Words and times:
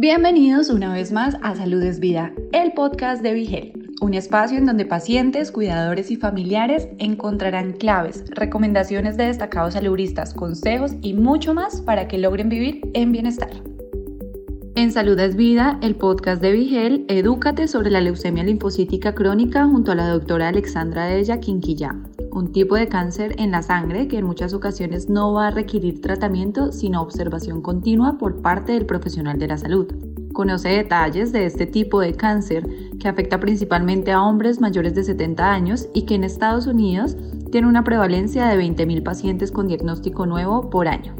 Bienvenidos 0.00 0.70
una 0.70 0.94
vez 0.94 1.10
más 1.10 1.36
a 1.42 1.56
Salud 1.56 1.82
es 1.82 1.98
Vida, 1.98 2.32
el 2.52 2.72
podcast 2.72 3.20
de 3.20 3.32
Vigel, 3.32 3.72
un 4.00 4.14
espacio 4.14 4.56
en 4.56 4.64
donde 4.64 4.86
pacientes, 4.86 5.50
cuidadores 5.50 6.12
y 6.12 6.16
familiares 6.16 6.86
encontrarán 6.98 7.72
claves, 7.72 8.22
recomendaciones 8.30 9.16
de 9.16 9.26
destacados 9.26 9.74
saludistas, 9.74 10.34
consejos 10.34 10.92
y 11.02 11.14
mucho 11.14 11.52
más 11.52 11.80
para 11.80 12.06
que 12.06 12.16
logren 12.16 12.48
vivir 12.48 12.80
en 12.94 13.10
bienestar. 13.10 13.50
En 14.76 14.92
Salud 14.92 15.18
es 15.18 15.34
Vida, 15.34 15.80
el 15.82 15.96
podcast 15.96 16.40
de 16.40 16.52
Vigel, 16.52 17.04
edúcate 17.08 17.66
sobre 17.66 17.90
la 17.90 18.00
leucemia 18.00 18.44
linfocítica 18.44 19.16
crónica 19.16 19.64
junto 19.64 19.90
a 19.90 19.96
la 19.96 20.06
doctora 20.06 20.46
Alexandra 20.46 21.06
Della 21.06 21.40
Quinquilla, 21.40 21.96
un 22.38 22.52
tipo 22.52 22.76
de 22.76 22.88
cáncer 22.88 23.34
en 23.38 23.50
la 23.50 23.62
sangre 23.62 24.06
que 24.06 24.18
en 24.18 24.24
muchas 24.24 24.54
ocasiones 24.54 25.08
no 25.08 25.32
va 25.32 25.48
a 25.48 25.50
requerir 25.50 26.00
tratamiento 26.00 26.72
sino 26.72 27.02
observación 27.02 27.60
continua 27.60 28.16
por 28.16 28.40
parte 28.40 28.72
del 28.72 28.86
profesional 28.86 29.38
de 29.38 29.48
la 29.48 29.58
salud. 29.58 29.86
Conoce 30.32 30.68
detalles 30.68 31.32
de 31.32 31.46
este 31.46 31.66
tipo 31.66 32.00
de 32.00 32.14
cáncer 32.14 32.64
que 33.00 33.08
afecta 33.08 33.40
principalmente 33.40 34.12
a 34.12 34.22
hombres 34.22 34.60
mayores 34.60 34.94
de 34.94 35.02
70 35.02 35.52
años 35.52 35.88
y 35.94 36.02
que 36.02 36.14
en 36.14 36.22
Estados 36.22 36.66
Unidos 36.68 37.16
tiene 37.50 37.66
una 37.66 37.82
prevalencia 37.82 38.46
de 38.46 38.56
20.000 38.62 39.02
pacientes 39.02 39.50
con 39.50 39.66
diagnóstico 39.66 40.24
nuevo 40.26 40.70
por 40.70 40.86
año. 40.86 41.16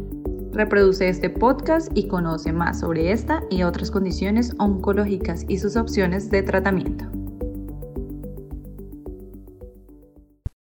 Reproduce 0.53 1.09
este 1.09 1.30
podcast 1.30 1.91
y 1.97 2.06
conoce 2.06 2.53
más 2.53 2.80
sobre 2.80 3.11
esta 3.11 3.42
y 3.50 3.64
otras 3.64 3.91
condiciones 3.91 4.55
oncológicas 4.59 5.45
y 5.48 5.59
sus 5.59 5.77
opciones 5.77 6.30
de 6.30 6.42
tratamiento. 6.42 7.17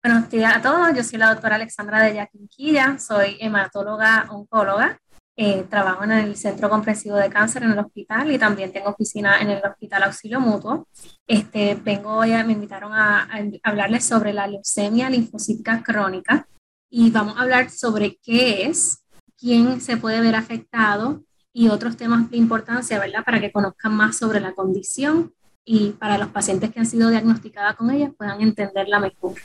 Buenos 0.06 0.30
días 0.30 0.58
a 0.58 0.62
todos, 0.62 0.94
yo 0.94 1.02
soy 1.02 1.18
la 1.18 1.30
doctora 1.30 1.56
Alexandra 1.56 2.02
de 2.02 2.16
Yaquinquilla, 2.16 3.00
soy 3.00 3.38
hematóloga 3.40 4.28
oncóloga, 4.32 5.00
eh, 5.38 5.66
trabajo 5.70 6.04
en 6.04 6.12
el 6.12 6.36
Centro 6.36 6.70
Comprensivo 6.70 7.16
de 7.16 7.30
Cáncer 7.30 7.64
en 7.64 7.72
el 7.72 7.80
hospital 7.80 8.30
y 8.30 8.38
también 8.38 8.74
tengo 8.74 8.90
oficina 8.90 9.40
en 9.40 9.52
el 9.52 9.64
Hospital 9.64 10.04
Auxilio 10.04 10.42
Mutuo. 10.42 10.90
Este, 11.26 11.76
vengo 11.76 12.18
hoy, 12.18 12.32
me 12.44 12.52
invitaron 12.52 12.92
a, 12.92 13.30
hablarles 13.64 14.04
sobre 14.04 14.34
la 14.34 14.46
leucemia 14.46 15.10
linfocítica 15.10 15.82
crónica 15.82 16.50
y 16.90 17.10
vamos 17.10 17.38
a 17.38 17.44
hablar 17.44 17.70
sobre 17.70 18.18
qué 18.22 18.66
es, 18.66 19.06
quién 19.38 19.80
se 19.80 19.96
puede 19.96 20.20
ver 20.20 20.36
afectado 20.36 21.24
y 21.54 21.70
otros 21.70 21.96
temas 21.96 22.30
de 22.30 22.36
importancia, 22.36 23.00
¿verdad? 23.00 23.24
Para 23.24 23.40
que 23.40 23.54
conozcan 23.54 23.94
más 23.94 24.18
sobre 24.18 24.42
la 24.42 24.54
condición 24.54 25.34
y 25.66 25.92
para 25.92 26.18
los 26.18 26.30
pacientes 26.30 26.72
que 26.72 26.80
han 26.80 26.86
sido 26.86 27.10
diagnosticadas 27.10 27.76
con 27.76 27.90
ella 27.92 28.12
puedan 28.18 28.42
entenderla 28.42 29.00
mejor. 29.00 29.36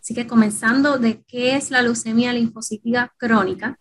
Así 0.00 0.14
que 0.14 0.26
comenzando 0.26 0.98
de 0.98 1.22
qué 1.22 1.56
es 1.56 1.70
la 1.70 1.82
leucemia 1.82 2.32
linfocítica 2.32 3.12
crónica, 3.16 3.78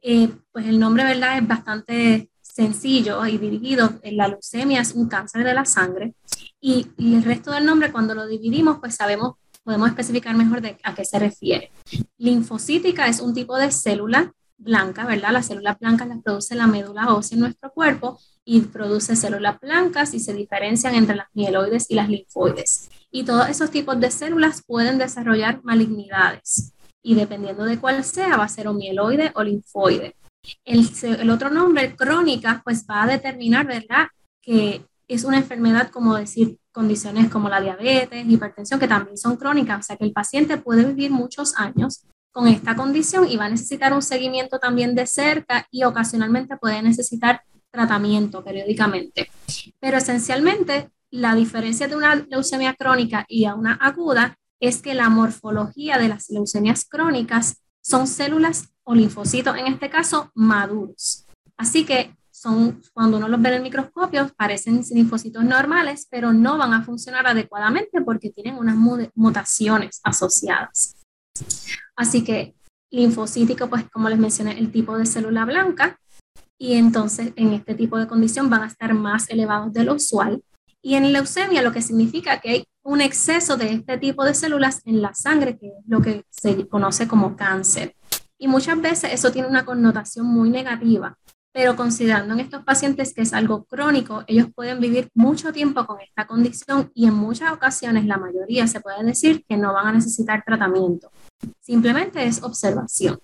eh, 0.00 0.30
pues 0.52 0.66
el 0.66 0.78
nombre 0.78 1.04
¿verdad? 1.04 1.38
es 1.38 1.48
bastante 1.48 2.30
sencillo 2.40 3.24
y 3.26 3.38
dirigido. 3.38 3.98
La 4.04 4.28
leucemia 4.28 4.80
es 4.80 4.92
un 4.92 5.08
cáncer 5.08 5.44
de 5.44 5.54
la 5.54 5.64
sangre 5.64 6.14
y, 6.60 6.86
y, 6.96 7.14
el 7.14 7.24
resto 7.24 7.50
del 7.50 7.66
nombre 7.66 7.90
cuando 7.90 8.14
lo 8.14 8.26
dividimos 8.26 8.78
pues 8.78 8.94
sabemos, 8.94 9.34
podemos 9.64 9.88
especificar 9.88 10.36
mejor 10.36 10.60
de 10.60 10.78
a 10.84 10.94
qué 10.94 11.04
se 11.04 11.18
refiere. 11.18 11.72
Linfocítica 12.18 13.08
es 13.08 13.20
un 13.20 13.34
tipo 13.34 13.56
de 13.56 13.72
célula 13.72 14.32
blanca, 14.64 15.06
¿verdad? 15.06 15.30
Las 15.32 15.46
células 15.46 15.78
blancas 15.78 16.08
las 16.08 16.22
produce 16.22 16.54
la 16.54 16.66
médula 16.66 17.14
ósea 17.14 17.36
en 17.36 17.42
nuestro 17.42 17.70
cuerpo 17.70 18.18
y 18.44 18.60
produce 18.62 19.14
células 19.14 19.60
blancas 19.60 20.14
y 20.14 20.20
se 20.20 20.34
diferencian 20.34 20.94
entre 20.94 21.16
las 21.16 21.28
mieloides 21.34 21.90
y 21.90 21.94
las 21.94 22.08
linfoides. 22.08 22.90
Y 23.10 23.24
todos 23.24 23.48
esos 23.48 23.70
tipos 23.70 24.00
de 24.00 24.10
células 24.10 24.62
pueden 24.66 24.98
desarrollar 24.98 25.62
malignidades 25.62 26.72
y 27.02 27.14
dependiendo 27.14 27.64
de 27.64 27.78
cuál 27.78 28.02
sea, 28.02 28.36
va 28.36 28.44
a 28.44 28.48
ser 28.48 28.66
o 28.66 28.74
mieloide 28.74 29.30
o 29.34 29.44
linfoide. 29.44 30.16
El, 30.64 30.88
el 31.02 31.30
otro 31.30 31.50
nombre, 31.50 31.94
crónica, 31.94 32.62
pues 32.64 32.84
va 32.90 33.04
a 33.04 33.06
determinar, 33.06 33.66
¿verdad?, 33.66 34.08
que 34.42 34.84
es 35.06 35.24
una 35.24 35.38
enfermedad 35.38 35.90
como 35.90 36.16
decir 36.16 36.58
condiciones 36.72 37.30
como 37.30 37.48
la 37.48 37.60
diabetes, 37.60 38.26
hipertensión, 38.26 38.80
que 38.80 38.88
también 38.88 39.16
son 39.16 39.36
crónicas, 39.36 39.80
o 39.80 39.82
sea 39.82 39.96
que 39.96 40.04
el 40.04 40.12
paciente 40.12 40.56
puede 40.56 40.84
vivir 40.84 41.10
muchos 41.10 41.54
años 41.56 42.04
con 42.34 42.48
esta 42.48 42.74
condición 42.74 43.30
y 43.30 43.36
va 43.36 43.44
a 43.44 43.48
necesitar 43.48 43.92
un 43.92 44.02
seguimiento 44.02 44.58
también 44.58 44.96
de 44.96 45.06
cerca 45.06 45.68
y 45.70 45.84
ocasionalmente 45.84 46.56
puede 46.56 46.82
necesitar 46.82 47.42
tratamiento 47.70 48.42
periódicamente. 48.42 49.30
Pero 49.78 49.98
esencialmente, 49.98 50.90
la 51.12 51.36
diferencia 51.36 51.86
de 51.86 51.94
una 51.94 52.16
leucemia 52.16 52.74
crónica 52.74 53.24
y 53.28 53.44
a 53.44 53.54
una 53.54 53.74
aguda 53.74 54.36
es 54.58 54.82
que 54.82 54.94
la 54.94 55.08
morfología 55.10 55.96
de 55.96 56.08
las 56.08 56.28
leucemias 56.28 56.84
crónicas 56.84 57.62
son 57.80 58.08
células 58.08 58.68
o 58.82 58.96
linfocitos, 58.96 59.56
en 59.56 59.68
este 59.68 59.88
caso, 59.88 60.32
maduros. 60.34 61.26
Así 61.56 61.84
que 61.84 62.16
son, 62.32 62.82
cuando 62.92 63.18
uno 63.18 63.28
los 63.28 63.40
ve 63.40 63.50
en 63.50 63.54
el 63.56 63.62
microscopio, 63.62 64.28
parecen 64.36 64.82
linfocitos 64.90 65.44
normales, 65.44 66.08
pero 66.10 66.32
no 66.32 66.58
van 66.58 66.74
a 66.74 66.82
funcionar 66.82 67.28
adecuadamente 67.28 68.00
porque 68.00 68.30
tienen 68.30 68.56
unas 68.56 68.76
mutaciones 69.14 70.00
asociadas. 70.02 70.96
Así 71.96 72.24
que 72.24 72.54
linfocítico, 72.90 73.68
pues 73.68 73.84
como 73.90 74.08
les 74.08 74.18
mencioné, 74.18 74.58
el 74.58 74.70
tipo 74.70 74.96
de 74.96 75.06
célula 75.06 75.44
blanca, 75.44 75.98
y 76.58 76.74
entonces 76.74 77.32
en 77.36 77.52
este 77.52 77.74
tipo 77.74 77.98
de 77.98 78.06
condición 78.06 78.48
van 78.48 78.62
a 78.62 78.66
estar 78.66 78.94
más 78.94 79.28
elevados 79.28 79.72
de 79.72 79.84
lo 79.84 79.94
usual. 79.94 80.42
Y 80.80 80.94
en 80.94 81.12
leucemia 81.12 81.62
lo 81.62 81.72
que 81.72 81.82
significa 81.82 82.40
que 82.40 82.50
hay 82.50 82.64
un 82.82 83.00
exceso 83.00 83.56
de 83.56 83.72
este 83.72 83.98
tipo 83.98 84.24
de 84.24 84.34
células 84.34 84.80
en 84.84 85.02
la 85.02 85.14
sangre, 85.14 85.58
que 85.58 85.68
es 85.68 85.72
lo 85.86 86.00
que 86.00 86.24
se 86.30 86.68
conoce 86.68 87.08
como 87.08 87.36
cáncer. 87.36 87.96
Y 88.38 88.48
muchas 88.48 88.80
veces 88.80 89.12
eso 89.12 89.32
tiene 89.32 89.48
una 89.48 89.64
connotación 89.64 90.26
muy 90.26 90.50
negativa, 90.50 91.16
pero 91.54 91.76
considerando 91.76 92.34
en 92.34 92.40
estos 92.40 92.64
pacientes 92.64 93.14
que 93.14 93.22
es 93.22 93.32
algo 93.32 93.64
crónico, 93.64 94.24
ellos 94.26 94.48
pueden 94.52 94.80
vivir 94.80 95.08
mucho 95.14 95.52
tiempo 95.52 95.86
con 95.86 96.00
esta 96.00 96.26
condición 96.26 96.90
y 96.94 97.06
en 97.06 97.14
muchas 97.14 97.52
ocasiones, 97.52 98.06
la 98.06 98.16
mayoría 98.16 98.66
se 98.66 98.80
puede 98.80 99.04
decir 99.04 99.44
que 99.48 99.56
no 99.56 99.72
van 99.72 99.86
a 99.86 99.92
necesitar 99.92 100.42
tratamiento. 100.44 101.12
Simplemente 101.60 102.26
es 102.26 102.42
observación. 102.42 103.20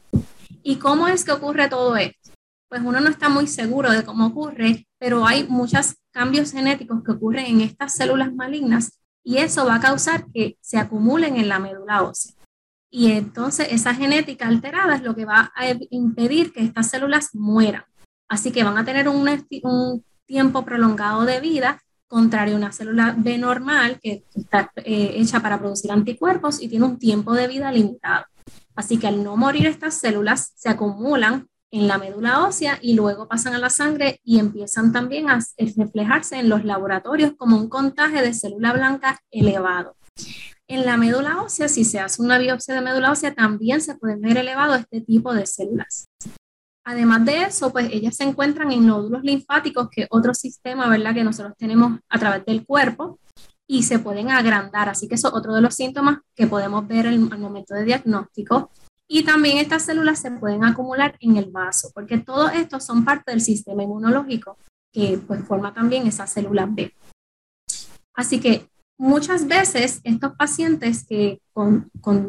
¿Y 0.62 0.76
cómo 0.76 1.08
es 1.08 1.24
que 1.24 1.32
ocurre 1.32 1.68
todo 1.68 1.96
esto? 1.96 2.30
Pues 2.68 2.82
uno 2.84 3.00
no 3.00 3.08
está 3.08 3.28
muy 3.28 3.48
seguro 3.48 3.90
de 3.90 4.04
cómo 4.04 4.26
ocurre, 4.26 4.86
pero 5.00 5.26
hay 5.26 5.48
muchos 5.48 5.96
cambios 6.12 6.52
genéticos 6.52 7.02
que 7.02 7.10
ocurren 7.10 7.46
en 7.46 7.60
estas 7.62 7.96
células 7.96 8.32
malignas 8.32 8.92
y 9.24 9.38
eso 9.38 9.66
va 9.66 9.74
a 9.74 9.80
causar 9.80 10.26
que 10.32 10.56
se 10.60 10.78
acumulen 10.78 11.36
en 11.36 11.48
la 11.48 11.58
médula 11.58 12.04
ósea. 12.04 12.36
Y 12.92 13.10
entonces 13.10 13.66
esa 13.72 13.92
genética 13.92 14.46
alterada 14.46 14.94
es 14.94 15.02
lo 15.02 15.16
que 15.16 15.24
va 15.24 15.52
a 15.56 15.64
impedir 15.90 16.52
que 16.52 16.62
estas 16.62 16.90
células 16.90 17.30
mueran. 17.34 17.89
Así 18.30 18.52
que 18.52 18.62
van 18.62 18.78
a 18.78 18.84
tener 18.84 19.08
un, 19.08 20.04
tiempo 20.24 20.64
prolongado 20.64 21.24
de 21.24 21.40
vida, 21.40 21.82
contrario 22.06 22.54
a 22.54 22.58
una 22.58 22.70
célula 22.70 23.16
B 23.18 23.36
normal 23.36 23.98
que 24.00 24.24
está 24.36 24.70
eh, 24.76 25.14
hecha 25.16 25.40
para 25.40 25.58
producir 25.58 25.90
anticuerpos 25.90 26.62
y 26.62 26.68
tiene 26.68 26.84
un 26.84 27.00
tiempo 27.00 27.34
de 27.34 27.48
vida 27.48 27.72
limitado. 27.72 28.26
Así 28.76 28.96
que 28.96 29.08
al 29.08 29.24
no 29.24 29.36
morir 29.36 29.66
estas 29.66 29.94
células, 29.94 30.52
se 30.54 30.68
acumulan 30.68 31.48
en 31.72 31.88
la 31.88 31.98
médula 31.98 32.44
ósea 32.46 32.78
y 32.80 32.94
luego 32.94 33.26
pasan 33.26 33.54
a 33.54 33.58
la 33.58 33.70
sangre 33.70 34.20
y 34.22 34.38
empiezan 34.38 34.92
también 34.92 35.28
a 35.28 35.40
reflejarse 35.76 36.38
en 36.38 36.48
los 36.48 36.64
laboratorios 36.64 37.32
como 37.36 37.56
un 37.56 37.68
contagio 37.68 38.22
de 38.22 38.32
célula 38.32 38.72
blanca 38.72 39.20
elevado. 39.32 39.96
En 40.68 40.86
la 40.86 40.96
médula 40.96 41.42
ósea, 41.42 41.66
si 41.66 41.84
se 41.84 41.98
hace 41.98 42.22
una 42.22 42.38
biopsia 42.38 42.76
de 42.76 42.80
médula 42.80 43.10
ósea, 43.10 43.34
también 43.34 43.80
se 43.80 43.96
puede 43.96 44.14
ver 44.14 44.36
elevado 44.36 44.76
este 44.76 45.00
tipo 45.00 45.34
de 45.34 45.46
células. 45.46 46.09
Además 46.84 47.24
de 47.24 47.42
eso, 47.42 47.70
pues 47.70 47.90
ellas 47.92 48.16
se 48.16 48.24
encuentran 48.24 48.72
en 48.72 48.86
nódulos 48.86 49.22
linfáticos, 49.22 49.88
que 49.90 50.02
es 50.02 50.08
otro 50.10 50.34
sistema, 50.34 50.88
¿verdad?, 50.88 51.14
que 51.14 51.24
nosotros 51.24 51.54
tenemos 51.58 52.00
a 52.08 52.18
través 52.18 52.44
del 52.46 52.64
cuerpo 52.64 53.18
y 53.66 53.82
se 53.82 53.98
pueden 53.98 54.30
agrandar. 54.30 54.88
Así 54.88 55.06
que 55.06 55.14
eso 55.14 55.28
es 55.28 55.34
otro 55.34 55.54
de 55.54 55.60
los 55.60 55.74
síntomas 55.74 56.18
que 56.34 56.46
podemos 56.46 56.86
ver 56.88 57.06
al 57.06 57.18
momento 57.18 57.74
de 57.74 57.84
diagnóstico. 57.84 58.70
Y 59.06 59.24
también 59.24 59.58
estas 59.58 59.84
células 59.84 60.20
se 60.20 60.30
pueden 60.30 60.64
acumular 60.64 61.16
en 61.20 61.36
el 61.36 61.50
vaso, 61.50 61.90
porque 61.94 62.18
todos 62.18 62.52
estos 62.54 62.84
son 62.84 63.04
parte 63.04 63.32
del 63.32 63.40
sistema 63.40 63.82
inmunológico 63.82 64.56
que 64.92 65.20
pues 65.26 65.44
forma 65.44 65.74
también 65.74 66.06
esa 66.06 66.26
célula 66.26 66.66
B. 66.66 66.94
Así 68.14 68.40
que 68.40 68.68
muchas 68.98 69.46
veces 69.48 70.00
estos 70.04 70.36
pacientes 70.36 71.04
que 71.06 71.40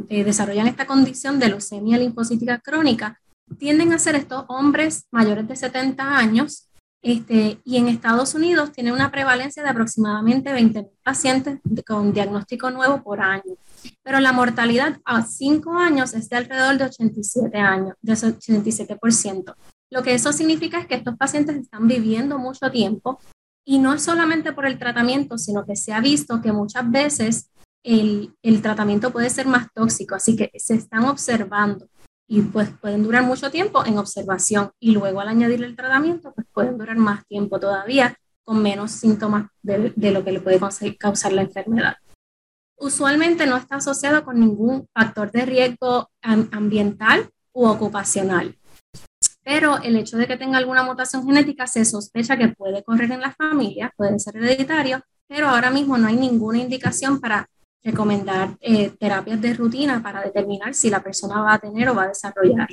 eh, 0.10 0.24
desarrollan 0.24 0.68
esta 0.68 0.88
condición 0.88 1.38
de 1.38 1.50
leucemia 1.50 1.98
linfocítica 1.98 2.60
crónica 2.60 3.21
tienden 3.58 3.94
a 3.94 4.00
ser 4.00 4.16
estos 4.16 4.46
hombres 4.48 5.08
mayores 5.12 5.48
de 5.48 5.56
70 5.56 6.18
años 6.18 6.68
este, 7.04 7.60
y 7.64 7.78
en 7.78 7.88
Estados 7.88 8.36
Unidos 8.36 8.72
tiene 8.72 8.94
una 8.94 9.10
prevalencia 9.10 9.64
de 9.64 9.70
aproximadamente 9.70 10.54
20 10.54 10.92
pacientes 11.04 11.60
con 11.88 12.14
diagnóstico 12.14 12.70
nuevo 12.70 13.02
por 13.02 13.22
año. 13.22 13.56
Pero 14.04 14.20
la 14.20 14.34
mortalidad 14.34 15.00
a 15.04 15.24
5 15.24 15.74
años 15.74 16.14
es 16.14 16.30
de 16.30 16.38
alrededor 16.38 16.78
de 16.78 16.86
87 16.86 17.58
años, 17.58 17.96
de 18.02 18.14
87%. 18.14 19.56
Lo 19.90 20.04
que 20.04 20.14
eso 20.14 20.32
significa 20.32 20.80
es 20.80 20.86
que 20.86 20.96
estos 20.96 21.18
pacientes 21.18 21.56
están 21.56 21.88
viviendo 21.88 22.38
mucho 22.38 22.70
tiempo 22.70 23.20
y 23.66 23.80
no 23.80 23.94
es 23.94 24.04
solamente 24.04 24.54
por 24.54 24.66
el 24.66 24.78
tratamiento, 24.78 25.38
sino 25.38 25.66
que 25.66 25.76
se 25.76 25.94
ha 25.94 26.02
visto 26.02 26.42
que 26.42 26.52
muchas 26.52 26.90
veces 26.90 27.50
el, 27.84 28.36
el 28.44 28.62
tratamiento 28.62 29.12
puede 29.12 29.32
ser 29.32 29.48
más 29.48 29.68
tóxico, 29.74 30.14
así 30.14 30.36
que 30.36 30.52
se 30.56 30.76
están 30.76 31.06
observando 31.06 31.88
y 32.32 32.44
pues 32.44 32.70
pueden 32.80 33.04
durar 33.04 33.24
mucho 33.24 33.52
tiempo 33.52 33.86
en 33.86 33.98
observación 33.98 34.72
y 34.80 34.94
luego 34.94 35.20
al 35.20 35.28
añadir 35.28 35.62
el 35.66 35.76
tratamiento 35.76 36.32
pues 36.34 36.48
pueden 36.54 36.78
durar 36.78 36.96
más 36.96 37.28
tiempo 37.28 37.60
todavía 37.60 38.16
con 38.46 38.64
menos 38.64 38.92
síntomas 38.92 39.50
de, 39.62 39.92
de 39.98 40.12
lo 40.12 40.24
que 40.24 40.32
le 40.32 40.40
puede 40.40 40.58
causar 40.98 41.34
la 41.34 41.42
enfermedad. 41.42 41.98
Usualmente 42.78 43.46
no 43.46 43.58
está 43.58 43.76
asociado 43.76 44.24
con 44.24 44.40
ningún 44.40 44.88
factor 44.94 45.30
de 45.30 45.46
riesgo 45.46 46.10
ambiental 46.22 47.30
u 47.52 47.68
ocupacional. 47.68 48.58
Pero 49.44 49.80
el 49.80 49.98
hecho 49.98 50.16
de 50.16 50.26
que 50.26 50.38
tenga 50.38 50.58
alguna 50.58 50.84
mutación 50.84 51.26
genética 51.26 51.68
se 51.68 51.84
sospecha 51.84 52.38
que 52.38 52.48
puede 52.48 52.82
correr 52.82 53.12
en 53.12 53.20
la 53.20 53.34
familia, 53.34 53.92
puede 53.98 54.18
ser 54.20 54.38
hereditario, 54.38 55.02
pero 55.28 55.50
ahora 55.50 55.70
mismo 55.70 55.98
no 55.98 56.08
hay 56.08 56.16
ninguna 56.16 56.60
indicación 56.60 57.20
para 57.20 57.50
recomendar 57.84 58.58
eh, 58.60 58.92
terapias 59.00 59.42
de 59.42 59.54
rutina 59.54 60.02
para 60.02 60.22
determinar 60.22 60.74
si 60.74 60.90
la 60.90 61.02
persona 61.02 61.42
va 61.42 61.54
a 61.54 61.60
tener 61.60 61.90
o 61.90 61.96
va 61.96 62.04
a 62.04 62.10
desarrollar. 62.10 62.68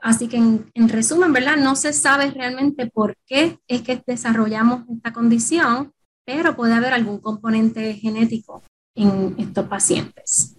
Así 0.00 0.28
que 0.28 0.36
en, 0.36 0.88
resumen, 0.88 1.32
¿verdad? 1.32 1.56
No 1.56 1.76
se 1.76 1.94
sabe 1.94 2.30
realmente 2.30 2.90
por 2.90 3.16
qué 3.26 3.58
es 3.66 3.80
que 3.82 4.02
desarrollamos 4.06 4.84
esta 4.94 5.14
condición, 5.14 5.92
pero 6.26 6.54
puede 6.54 6.74
haber 6.74 6.92
algún 6.92 7.20
componente 7.20 7.94
genético 7.94 8.62
en 8.94 9.34
estos 9.38 9.66
pacientes. 9.66 10.56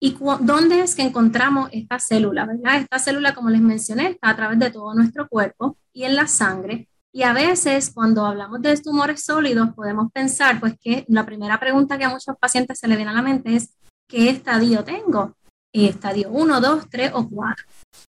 ¿Y 0.00 0.16
dónde 0.40 0.80
es 0.80 0.94
que 0.94 1.02
encontramos 1.02 1.70
esta 1.72 1.98
célula? 1.98 2.46
¿verdad? 2.46 2.76
Esta 2.76 3.00
célula, 3.00 3.34
como 3.34 3.50
les 3.50 3.60
mencioné, 3.60 4.10
está 4.10 4.30
a 4.30 4.36
través 4.36 4.60
de 4.60 4.70
todo 4.70 4.94
nuestro 4.94 5.28
cuerpo 5.28 5.76
y 5.92 6.04
en 6.04 6.14
la 6.14 6.28
sangre. 6.28 6.88
Y 7.12 7.22
a 7.22 7.32
veces 7.32 7.90
cuando 7.94 8.26
hablamos 8.26 8.60
de 8.60 8.76
tumores 8.76 9.24
sólidos 9.24 9.70
podemos 9.74 10.12
pensar, 10.12 10.60
pues 10.60 10.74
que 10.78 11.04
la 11.08 11.24
primera 11.24 11.58
pregunta 11.58 11.98
que 11.98 12.04
a 12.04 12.10
muchos 12.10 12.36
pacientes 12.38 12.78
se 12.78 12.88
le 12.88 12.96
viene 12.96 13.10
a 13.10 13.14
la 13.14 13.22
mente 13.22 13.56
es, 13.56 13.74
¿qué 14.08 14.30
estadio 14.30 14.84
tengo? 14.84 15.34
Estadio 15.72 16.30
1, 16.30 16.60
2, 16.60 16.90
3 16.90 17.12
o 17.14 17.28
4. 17.28 17.64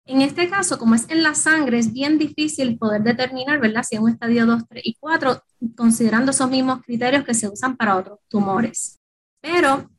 En 0.06 0.22
este 0.22 0.50
caso, 0.50 0.78
como 0.78 0.95
es 0.95 1.10
en 1.10 1.24
la 1.24 1.34
sangre, 1.34 1.80
es 1.80 1.94
bien 1.94 2.18
difícil 2.18 2.78
poder 2.78 3.04
determinar, 3.04 3.60
¿verdad? 3.60 3.84
Si 3.84 3.95
es 3.95 4.01
un 4.01 4.10
estadio 4.10 4.45
2, 4.45 4.63
3 4.68 4.84
y 4.86 4.98
4, 5.00 5.42
considerando 5.78 6.31
esos 6.31 6.50
mismos 6.50 6.81
criterios 6.81 7.24
que 7.24 7.34
se 7.34 7.48
usan 7.48 7.78
para 7.78 7.95
otros 7.95 8.19
tumores. 8.28 9.00
Pero 9.42 9.90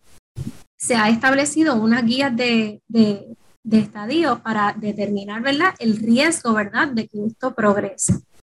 se 0.76 0.96
ha 0.96 1.08
establecido 1.08 1.76
una 1.76 2.02
guía 2.02 2.28
de, 2.28 2.82
de, 2.86 3.34
de 3.62 3.78
estadio 3.78 4.42
para 4.42 4.74
determinar, 4.74 5.42
¿verdad? 5.42 5.74
El 5.78 5.96
riesgo, 5.96 6.52
¿verdad? 6.52 6.88
De 6.88 7.08
que 7.08 7.24
esto 7.24 7.54
progrese. 7.54 8.14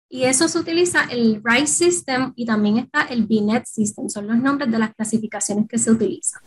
Y 0.09 0.23
eso 0.23 0.47
se 0.47 0.59
utiliza 0.59 1.03
el 1.05 1.41
RISE 1.43 1.85
System 1.85 2.33
y 2.35 2.45
también 2.45 2.77
está 2.77 3.03
el 3.03 3.25
BNet 3.25 3.65
System, 3.65 4.09
son 4.09 4.27
los 4.27 4.37
nombres 4.37 4.71
de 4.71 4.79
las 4.79 4.93
clasificaciones 4.93 5.67
que 5.67 5.77
se 5.77 5.91
utilizan. 5.91 6.41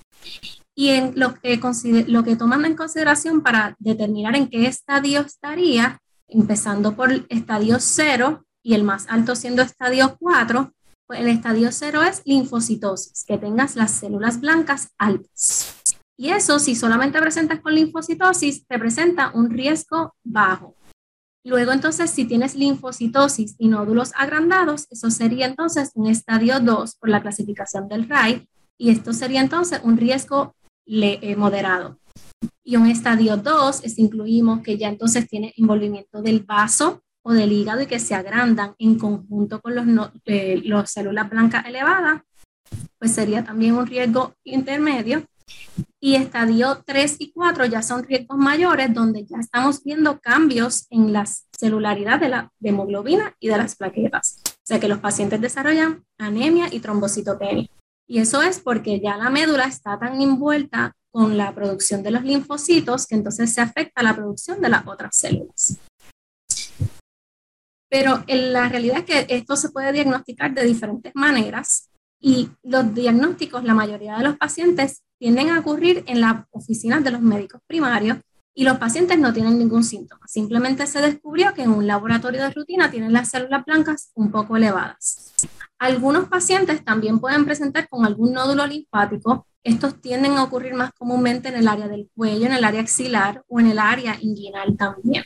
Y 0.74 0.90
en 0.90 1.12
lo 1.16 1.34
que, 1.34 1.60
lo 2.06 2.22
que 2.22 2.36
toman 2.36 2.64
en 2.64 2.76
consideración 2.76 3.42
para 3.42 3.74
determinar 3.80 4.36
en 4.36 4.48
qué 4.48 4.66
estadio 4.66 5.20
estaría, 5.20 6.00
empezando 6.28 6.94
por 6.94 7.10
el 7.10 7.26
estadio 7.30 7.78
0 7.80 8.44
y 8.62 8.74
el 8.74 8.84
más 8.84 9.06
alto 9.08 9.34
siendo 9.34 9.62
estadio 9.62 10.16
4, 10.20 10.72
pues 11.06 11.20
el 11.20 11.28
estadio 11.28 11.72
0 11.72 12.02
es 12.02 12.22
linfocitosis, 12.26 13.24
que 13.24 13.38
tengas 13.38 13.74
las 13.74 13.90
células 13.92 14.40
blancas 14.40 14.90
altas. 14.98 15.82
Y 16.16 16.30
eso, 16.30 16.58
si 16.58 16.74
solamente 16.74 17.20
presentas 17.20 17.60
con 17.60 17.74
linfocitosis, 17.74 18.64
representa 18.68 19.30
un 19.34 19.50
riesgo 19.50 20.14
bajo. 20.22 20.74
Luego 21.48 21.72
entonces, 21.72 22.10
si 22.10 22.26
tienes 22.26 22.54
linfocitosis 22.54 23.54
y 23.58 23.68
nódulos 23.68 24.12
agrandados, 24.14 24.86
eso 24.90 25.10
sería 25.10 25.46
entonces 25.46 25.92
un 25.94 26.06
estadio 26.06 26.60
2 26.60 26.96
por 26.96 27.08
la 27.08 27.22
clasificación 27.22 27.88
del 27.88 28.06
RAI 28.06 28.46
y 28.76 28.90
esto 28.90 29.14
sería 29.14 29.40
entonces 29.40 29.80
un 29.82 29.96
riesgo 29.96 30.54
eh, 30.84 31.36
moderado. 31.36 31.98
Y 32.62 32.76
un 32.76 32.86
estadio 32.86 33.38
2 33.38 33.82
es 33.82 33.98
incluimos 33.98 34.60
que 34.60 34.76
ya 34.76 34.90
entonces 34.90 35.26
tiene 35.26 35.54
envolvimiento 35.56 36.20
del 36.20 36.40
vaso 36.40 37.02
o 37.22 37.32
del 37.32 37.50
hígado 37.50 37.80
y 37.80 37.86
que 37.86 37.98
se 37.98 38.14
agrandan 38.14 38.74
en 38.78 38.98
conjunto 38.98 39.62
con 39.62 39.74
los, 39.74 40.10
eh, 40.26 40.60
las 40.64 40.90
células 40.90 41.30
blancas 41.30 41.64
elevadas, 41.64 42.20
pues 42.98 43.12
sería 43.12 43.42
también 43.42 43.74
un 43.74 43.86
riesgo 43.86 44.34
intermedio. 44.44 45.24
Y 46.00 46.14
estadio 46.14 46.82
3 46.86 47.16
y 47.18 47.32
4 47.32 47.66
ya 47.66 47.82
son 47.82 48.04
riesgos 48.04 48.38
mayores 48.38 48.94
donde 48.94 49.26
ya 49.26 49.38
estamos 49.38 49.82
viendo 49.82 50.20
cambios 50.20 50.86
en 50.90 51.12
la 51.12 51.24
celularidad 51.58 52.20
de 52.20 52.28
la 52.28 52.52
hemoglobina 52.60 53.34
y 53.40 53.48
de 53.48 53.58
las 53.58 53.74
plaquetas. 53.74 54.40
O 54.46 54.50
sea 54.62 54.78
que 54.78 54.86
los 54.86 54.98
pacientes 54.98 55.40
desarrollan 55.40 56.04
anemia 56.16 56.68
y 56.70 56.78
trombocitopenia. 56.78 57.68
Y 58.06 58.20
eso 58.20 58.42
es 58.42 58.60
porque 58.60 59.00
ya 59.00 59.16
la 59.16 59.28
médula 59.28 59.64
está 59.64 59.98
tan 59.98 60.20
envuelta 60.20 60.94
con 61.10 61.36
la 61.36 61.52
producción 61.52 62.02
de 62.02 62.12
los 62.12 62.22
linfocitos 62.22 63.06
que 63.06 63.16
entonces 63.16 63.52
se 63.52 63.60
afecta 63.60 64.02
la 64.02 64.14
producción 64.14 64.60
de 64.60 64.68
las 64.68 64.86
otras 64.86 65.16
células. 65.16 65.78
Pero 67.90 68.22
en 68.26 68.52
la 68.52 68.68
realidad 68.68 68.98
es 68.98 69.04
que 69.04 69.34
esto 69.34 69.56
se 69.56 69.70
puede 69.70 69.92
diagnosticar 69.92 70.54
de 70.54 70.64
diferentes 70.64 71.12
maneras 71.14 71.90
y 72.20 72.50
los 72.62 72.94
diagnósticos, 72.94 73.64
la 73.64 73.74
mayoría 73.74 74.16
de 74.18 74.24
los 74.24 74.36
pacientes 74.36 75.02
tienden 75.18 75.50
a 75.50 75.60
ocurrir 75.60 76.04
en 76.06 76.20
las 76.20 76.44
oficinas 76.50 77.02
de 77.04 77.10
los 77.10 77.20
médicos 77.20 77.60
primarios 77.66 78.18
y 78.54 78.64
los 78.64 78.78
pacientes 78.78 79.18
no 79.18 79.32
tienen 79.32 79.58
ningún 79.58 79.84
síntoma. 79.84 80.26
Simplemente 80.26 80.86
se 80.86 81.00
descubrió 81.00 81.54
que 81.54 81.62
en 81.62 81.70
un 81.70 81.86
laboratorio 81.86 82.42
de 82.42 82.50
rutina 82.50 82.90
tienen 82.90 83.12
las 83.12 83.30
células 83.30 83.64
blancas 83.64 84.10
un 84.14 84.32
poco 84.32 84.56
elevadas. 84.56 85.32
Algunos 85.78 86.28
pacientes 86.28 86.84
también 86.84 87.20
pueden 87.20 87.44
presentar 87.44 87.88
con 87.88 88.04
algún 88.04 88.32
nódulo 88.32 88.66
linfático. 88.66 89.46
Estos 89.62 90.00
tienden 90.00 90.32
a 90.32 90.42
ocurrir 90.42 90.74
más 90.74 90.92
comúnmente 90.92 91.50
en 91.50 91.54
el 91.54 91.68
área 91.68 91.86
del 91.86 92.10
cuello, 92.16 92.46
en 92.46 92.52
el 92.52 92.64
área 92.64 92.80
axilar 92.80 93.44
o 93.46 93.60
en 93.60 93.68
el 93.68 93.78
área 93.78 94.16
inguinal 94.20 94.76
también. 94.76 95.24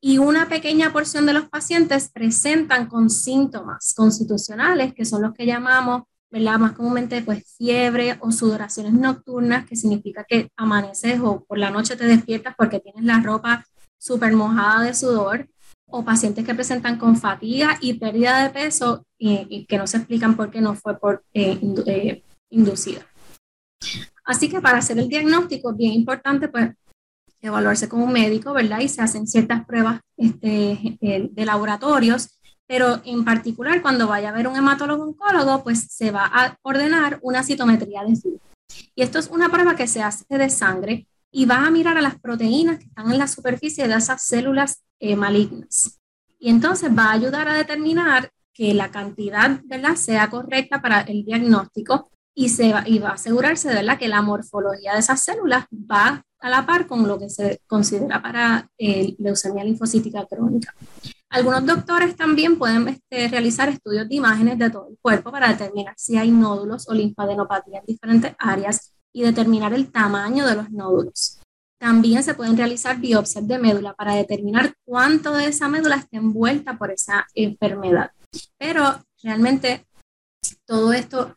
Y 0.00 0.18
una 0.18 0.48
pequeña 0.48 0.92
porción 0.92 1.26
de 1.26 1.32
los 1.32 1.48
pacientes 1.48 2.10
presentan 2.12 2.86
con 2.86 3.10
síntomas 3.10 3.92
constitucionales, 3.96 4.94
que 4.94 5.04
son 5.04 5.22
los 5.22 5.34
que 5.34 5.46
llamamos 5.46 6.02
¿verdad? 6.32 6.58
Más 6.58 6.72
comúnmente, 6.72 7.20
pues 7.22 7.44
fiebre 7.58 8.16
o 8.20 8.32
sudoraciones 8.32 8.94
nocturnas, 8.94 9.66
que 9.66 9.76
significa 9.76 10.24
que 10.24 10.48
amaneces 10.56 11.20
o 11.20 11.44
por 11.44 11.58
la 11.58 11.70
noche 11.70 11.94
te 11.94 12.06
despiertas 12.06 12.54
porque 12.56 12.80
tienes 12.80 13.04
la 13.04 13.20
ropa 13.20 13.66
súper 13.98 14.32
mojada 14.32 14.82
de 14.82 14.94
sudor, 14.94 15.46
o 15.92 16.04
pacientes 16.04 16.44
que 16.46 16.54
presentan 16.54 16.98
con 16.98 17.16
fatiga 17.16 17.76
y 17.82 17.94
pérdida 17.94 18.42
de 18.42 18.50
peso 18.50 19.06
y, 19.18 19.66
que 19.66 19.76
no 19.76 19.86
se 19.86 19.98
explican 19.98 20.36
por 20.36 20.50
qué 20.50 20.62
no 20.62 20.74
fue 20.74 20.98
por 20.98 21.22
eh, 21.34 21.60
eh, 21.86 22.22
inducida. 22.48 23.06
Así 24.24 24.48
que 24.48 24.60
para 24.62 24.78
hacer 24.78 24.98
el 24.98 25.08
diagnóstico 25.08 25.70
es 25.70 25.76
bien 25.76 25.92
importante 25.92 26.48
pues 26.48 26.70
evaluarse 27.42 27.90
como 27.90 28.06
un 28.06 28.12
médico, 28.12 28.54
¿verdad? 28.54 28.80
Y 28.80 28.88
se 28.88 29.02
hacen 29.02 29.26
ciertas 29.26 29.66
pruebas 29.66 30.00
este, 30.16 30.96
eh, 31.02 31.28
de 31.30 31.44
laboratorios 31.44 32.40
pero 32.66 33.00
en 33.04 33.24
particular 33.24 33.82
cuando 33.82 34.08
vaya 34.08 34.30
a 34.30 34.32
ver 34.32 34.48
un 34.48 34.56
hematólogo 34.56 35.04
oncólogo, 35.04 35.62
pues 35.62 35.86
se 35.90 36.10
va 36.10 36.26
a 36.26 36.56
ordenar 36.62 37.18
una 37.22 37.42
citometría 37.42 38.02
de 38.04 38.16
flujo. 38.16 38.40
Y 38.94 39.02
esto 39.02 39.18
es 39.18 39.28
una 39.28 39.50
prueba 39.50 39.76
que 39.76 39.86
se 39.86 40.02
hace 40.02 40.24
de 40.28 40.50
sangre 40.50 41.06
y 41.30 41.46
va 41.46 41.66
a 41.66 41.70
mirar 41.70 41.96
a 41.96 42.02
las 42.02 42.18
proteínas 42.20 42.78
que 42.78 42.84
están 42.84 43.10
en 43.10 43.18
la 43.18 43.26
superficie 43.26 43.88
de 43.88 43.94
esas 43.94 44.22
células 44.22 44.82
eh, 45.00 45.16
malignas. 45.16 45.98
Y 46.38 46.50
entonces 46.50 46.90
va 46.96 47.06
a 47.06 47.12
ayudar 47.12 47.48
a 47.48 47.54
determinar 47.54 48.30
que 48.52 48.74
la 48.74 48.90
cantidad 48.90 49.60
¿verdad? 49.64 49.96
sea 49.96 50.28
correcta 50.28 50.82
para 50.82 51.00
el 51.00 51.24
diagnóstico 51.24 52.10
y, 52.34 52.50
se 52.50 52.72
va, 52.72 52.84
y 52.86 52.98
va 52.98 53.10
a 53.10 53.14
asegurarse 53.14 53.68
¿verdad? 53.68 53.98
que 53.98 54.08
la 54.08 54.22
morfología 54.22 54.92
de 54.92 55.00
esas 55.00 55.22
células 55.22 55.64
va 55.72 56.24
a 56.38 56.50
la 56.50 56.66
par 56.66 56.86
con 56.86 57.06
lo 57.06 57.18
que 57.18 57.30
se 57.30 57.60
considera 57.66 58.20
para 58.20 58.68
eh, 58.76 59.14
leucemia 59.18 59.64
linfocítica 59.64 60.26
crónica. 60.26 60.74
Algunos 61.32 61.64
doctores 61.64 62.14
también 62.14 62.58
pueden 62.58 62.86
este, 62.88 63.26
realizar 63.26 63.66
estudios 63.70 64.06
de 64.06 64.16
imágenes 64.16 64.58
de 64.58 64.68
todo 64.68 64.88
el 64.90 64.98
cuerpo 65.00 65.32
para 65.32 65.48
determinar 65.48 65.94
si 65.96 66.18
hay 66.18 66.30
nódulos 66.30 66.86
o 66.90 66.92
linfadenopatía 66.92 67.78
en 67.78 67.86
diferentes 67.86 68.34
áreas 68.38 68.92
y 69.14 69.22
determinar 69.22 69.72
el 69.72 69.90
tamaño 69.90 70.46
de 70.46 70.56
los 70.56 70.70
nódulos. 70.70 71.40
También 71.80 72.22
se 72.22 72.34
pueden 72.34 72.58
realizar 72.58 73.00
biopsias 73.00 73.48
de 73.48 73.58
médula 73.58 73.94
para 73.94 74.14
determinar 74.14 74.74
cuánto 74.84 75.32
de 75.32 75.46
esa 75.46 75.68
médula 75.68 75.96
está 75.96 76.18
envuelta 76.18 76.76
por 76.76 76.90
esa 76.90 77.26
enfermedad. 77.34 78.10
Pero 78.58 79.02
realmente 79.22 79.86
todo 80.66 80.92
esto, 80.92 81.34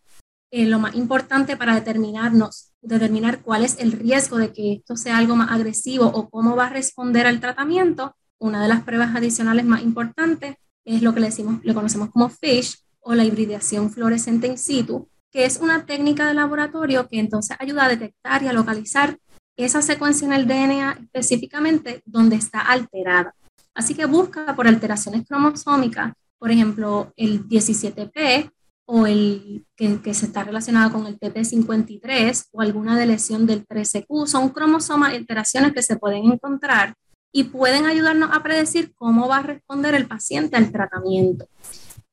es 0.51 0.67
lo 0.67 0.79
más 0.79 0.95
importante 0.95 1.57
para 1.57 1.75
determinarnos, 1.75 2.73
determinar 2.81 3.41
cuál 3.41 3.63
es 3.63 3.79
el 3.79 3.93
riesgo 3.93 4.37
de 4.37 4.51
que 4.51 4.73
esto 4.73 4.95
sea 4.95 5.17
algo 5.17 5.35
más 5.35 5.51
agresivo 5.51 6.05
o 6.05 6.29
cómo 6.29 6.55
va 6.55 6.67
a 6.67 6.69
responder 6.69 7.27
al 7.27 7.39
tratamiento, 7.39 8.15
una 8.39 8.61
de 8.61 8.67
las 8.67 8.83
pruebas 8.83 9.15
adicionales 9.15 9.65
más 9.65 9.81
importantes 9.81 10.55
es 10.83 11.01
lo 11.01 11.13
que 11.13 11.19
le, 11.19 11.27
decimos, 11.27 11.63
le 11.63 11.73
conocemos 11.73 12.11
como 12.11 12.29
FISH 12.29 12.77
o 12.99 13.15
la 13.15 13.23
hibridación 13.23 13.91
fluorescente 13.91 14.47
in 14.47 14.57
situ, 14.57 15.09
que 15.31 15.45
es 15.45 15.57
una 15.57 15.85
técnica 15.85 16.27
de 16.27 16.33
laboratorio 16.33 17.07
que 17.07 17.19
entonces 17.19 17.57
ayuda 17.59 17.85
a 17.85 17.89
detectar 17.89 18.43
y 18.43 18.47
a 18.47 18.53
localizar 18.53 19.17
esa 19.57 19.81
secuencia 19.81 20.25
en 20.25 20.33
el 20.33 20.47
DNA 20.47 20.99
específicamente 21.01 22.01
donde 22.05 22.35
está 22.35 22.61
alterada. 22.61 23.33
Así 23.73 23.93
que 23.93 24.05
busca 24.05 24.55
por 24.55 24.67
alteraciones 24.67 25.27
cromosómicas, 25.27 26.13
por 26.37 26.51
ejemplo, 26.51 27.13
el 27.15 27.47
17P 27.47 28.51
o 28.85 29.07
el 29.07 29.65
que, 29.75 30.13
se 30.13 30.27
está 30.27 30.43
relacionado 30.43 30.91
con 30.91 31.07
el 31.07 31.19
TP53 31.19 32.45
o 32.51 32.61
alguna 32.61 32.97
de 32.97 33.07
lesión 33.07 33.45
del 33.45 33.65
13Q. 33.65 34.27
Son 34.27 34.49
cromosomas 34.49 35.13
alteraciones 35.13 35.73
que 35.73 35.81
se 35.81 35.97
pueden 35.97 36.31
encontrar 36.31 36.95
y 37.35 37.43
pueden 37.43 37.85
ayudarnos 37.85 38.29
a 38.31 38.41
predecir 38.43 38.93
cómo 38.95 39.27
va 39.27 39.39
a 39.39 39.41
responder 39.41 39.93
el 39.93 40.07
paciente 40.07 40.55
al 40.55 40.71
tratamiento. 40.71 41.49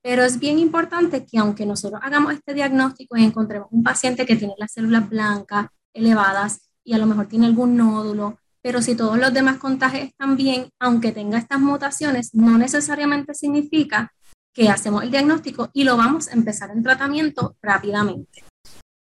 Pero 0.03 0.25
es 0.25 0.41
bien 0.41 0.59
importante 0.59 1.25
que 1.25 1.39
aunque 1.39 1.65
nosotros 1.65 2.01
hagamos 2.03 2.33
este 2.33 2.55
diagnóstico 2.55 3.17
y 3.17 3.23
encontremos 3.23 3.69
un 3.71 3.85
paciente 3.85 4.27
que 4.27 4.35
tiene 4.35 4.55
las 4.59 4.73
células 4.73 5.09
blancas 5.09 5.69
elevadas 5.95 6.69
y 6.83 6.95
a 6.95 6.99
lo 6.99 7.07
mejor 7.07 7.29
tiene 7.29 7.47
algún 7.47 7.77
nódulo, 7.77 8.37
pero 8.63 8.83
si 8.83 8.97
todos 8.97 9.17
los 9.17 9.33
demás 9.33 9.59
contagios 9.59 10.09
están 10.09 10.37
bien, 10.37 10.71
aunque 10.81 11.13
tenga 11.13 11.39
estas 11.39 11.61
mutaciones, 11.61 12.35
no 12.35 12.59
necesariamente 12.59 13.33
significa 13.33 14.13
que 14.53 14.71
hacemos 14.71 15.05
el 15.05 15.13
diagnóstico 15.13 15.71
y 15.73 15.85
lo 15.85 15.97
vamos 15.97 16.27
a 16.27 16.33
empezar 16.33 16.73
en 16.73 16.83
tratamiento 16.83 17.55
rápidamente. 17.63 18.43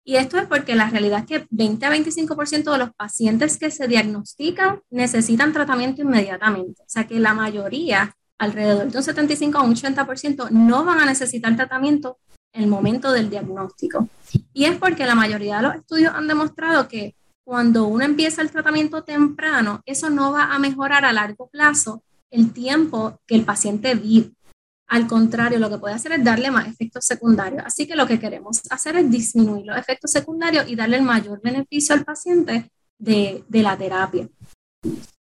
Y 0.09 0.15
esto 0.15 0.39
es 0.39 0.47
porque 0.47 0.73
la 0.73 0.89
realidad 0.89 1.19
es 1.19 1.25
que 1.27 1.47
20 1.51 1.85
a 1.85 1.91
25% 1.91 2.71
de 2.71 2.77
los 2.79 2.91
pacientes 2.95 3.59
que 3.59 3.69
se 3.69 3.87
diagnostican 3.87 4.81
necesitan 4.89 5.53
tratamiento 5.53 6.01
inmediatamente. 6.01 6.81
O 6.81 6.89
sea 6.89 7.05
que 7.05 7.19
la 7.19 7.35
mayoría, 7.35 8.15
alrededor 8.39 8.91
de 8.91 8.97
un 8.97 9.03
75 9.03 9.59
a 9.59 9.61
un 9.61 9.75
80%, 9.75 10.49
no 10.49 10.83
van 10.83 10.99
a 10.99 11.05
necesitar 11.05 11.55
tratamiento 11.55 12.17
en 12.53 12.63
el 12.63 12.69
momento 12.71 13.11
del 13.11 13.29
diagnóstico. 13.29 14.09
Y 14.51 14.65
es 14.65 14.77
porque 14.77 15.05
la 15.05 15.13
mayoría 15.13 15.57
de 15.57 15.61
los 15.61 15.75
estudios 15.75 16.11
han 16.15 16.27
demostrado 16.27 16.87
que 16.87 17.13
cuando 17.43 17.85
uno 17.85 18.03
empieza 18.03 18.41
el 18.41 18.49
tratamiento 18.49 19.03
temprano, 19.03 19.83
eso 19.85 20.09
no 20.09 20.31
va 20.31 20.45
a 20.45 20.57
mejorar 20.57 21.05
a 21.05 21.13
largo 21.13 21.49
plazo 21.49 22.01
el 22.31 22.51
tiempo 22.51 23.19
que 23.27 23.35
el 23.35 23.45
paciente 23.45 23.93
vive. 23.93 24.31
Al 24.89 25.05
contrario, 25.05 25.59
lo 25.59 25.69
que 25.69 25.77
puede 25.77 25.93
hacer 25.93 26.13
es 26.13 26.23
darle 26.23 26.49
más 26.49 26.67
efectos 26.67 27.05
secundarios. 27.05 27.63
Así 27.63 27.85
que 27.87 27.95
lo 27.95 28.07
que 28.07 28.19
queremos 28.19 28.59
hacer 28.71 28.97
es 28.97 29.09
disminuir 29.09 29.67
los 29.67 29.77
efectos 29.77 30.11
secundarios 30.11 30.67
y 30.67 30.75
darle 30.75 30.97
el 30.97 31.03
mayor 31.03 31.39
beneficio 31.43 31.93
al 31.93 32.03
paciente 32.03 32.71
de, 32.97 33.43
la 33.49 33.77
terapia. 33.77 34.27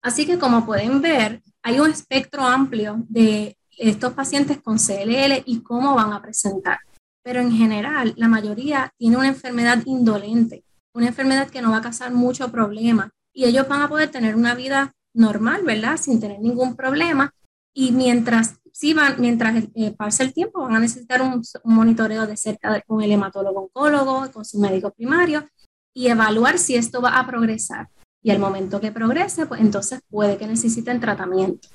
Así 0.01 0.25
que 0.25 0.38
como 0.38 0.65
pueden 0.65 1.01
ver, 1.01 1.41
hay 1.63 1.79
un 1.79 1.89
espectro 1.89 2.43
amplio 2.43 3.05
de 3.08 3.58
estos 3.77 4.12
pacientes 4.12 4.62
con 4.62 4.77
CLL 4.77 5.43
y 5.46 5.62
cómo 5.62 5.96
van 5.96 6.12
a 6.12 6.22
presentar. 6.22 6.79
Pero 7.24 7.39
en 7.39 7.53
general, 7.53 8.13
la 8.17 8.27
mayoría 8.27 8.91
tiene 8.98 9.15
una 9.15 9.29
enfermedad 9.29 9.82
indolente, 9.86 10.65
una 10.93 11.08
enfermedad 11.08 11.50
que 11.50 11.62
no 11.62 11.72
va 11.72 11.77
a 11.77 11.82
causar 11.82 12.12
mucho 12.12 12.51
problema 12.51 13.10
y 13.32 13.46
ellos 13.46 13.65
van 13.70 13.82
a 13.82 13.88
poder 13.88 14.12
tener 14.12 14.36
una 14.36 14.55
vida 14.55 14.91
normal, 15.13 15.63
¿verdad? 15.63 15.96
Sin 15.96 16.20
tener 16.20 16.41
ningún 16.41 16.75
problema. 16.75 17.34
Y 17.74 17.93
mientras 17.93 18.55
sí 18.74 18.94
van, 18.94 19.15
mientras 19.20 19.63
eh, 19.75 19.92
pase 19.92 20.24
el 20.24 20.34
tiempo, 20.34 20.62
van 20.62 20.75
a 20.75 20.80
necesitar 20.80 21.22
un, 21.22 21.42
monitoreo 21.63 22.27
de 22.27 22.36
cerca 22.36 22.82
con 22.82 23.01
el 23.01 23.12
hematólogo 23.12 23.62
oncólogo, 23.62 24.30
con 24.32 24.44
su 24.44 24.60
médico 24.60 24.92
primario, 24.92 25.48
y 25.94 26.08
evaluar 26.08 26.58
si 26.58 26.75
esto 26.75 27.01
va 27.01 27.20
a 27.20 27.27
progresar. 27.27 27.88
Y 28.24 28.32
al 28.32 28.39
momento 28.39 28.82
que 28.82 28.92
progrese, 28.92 29.46
pues 29.46 29.62
entonces 29.62 30.00
puede 30.10 30.38
que 30.38 30.48
necesiten 30.48 31.00
tratamiento. 31.00 31.68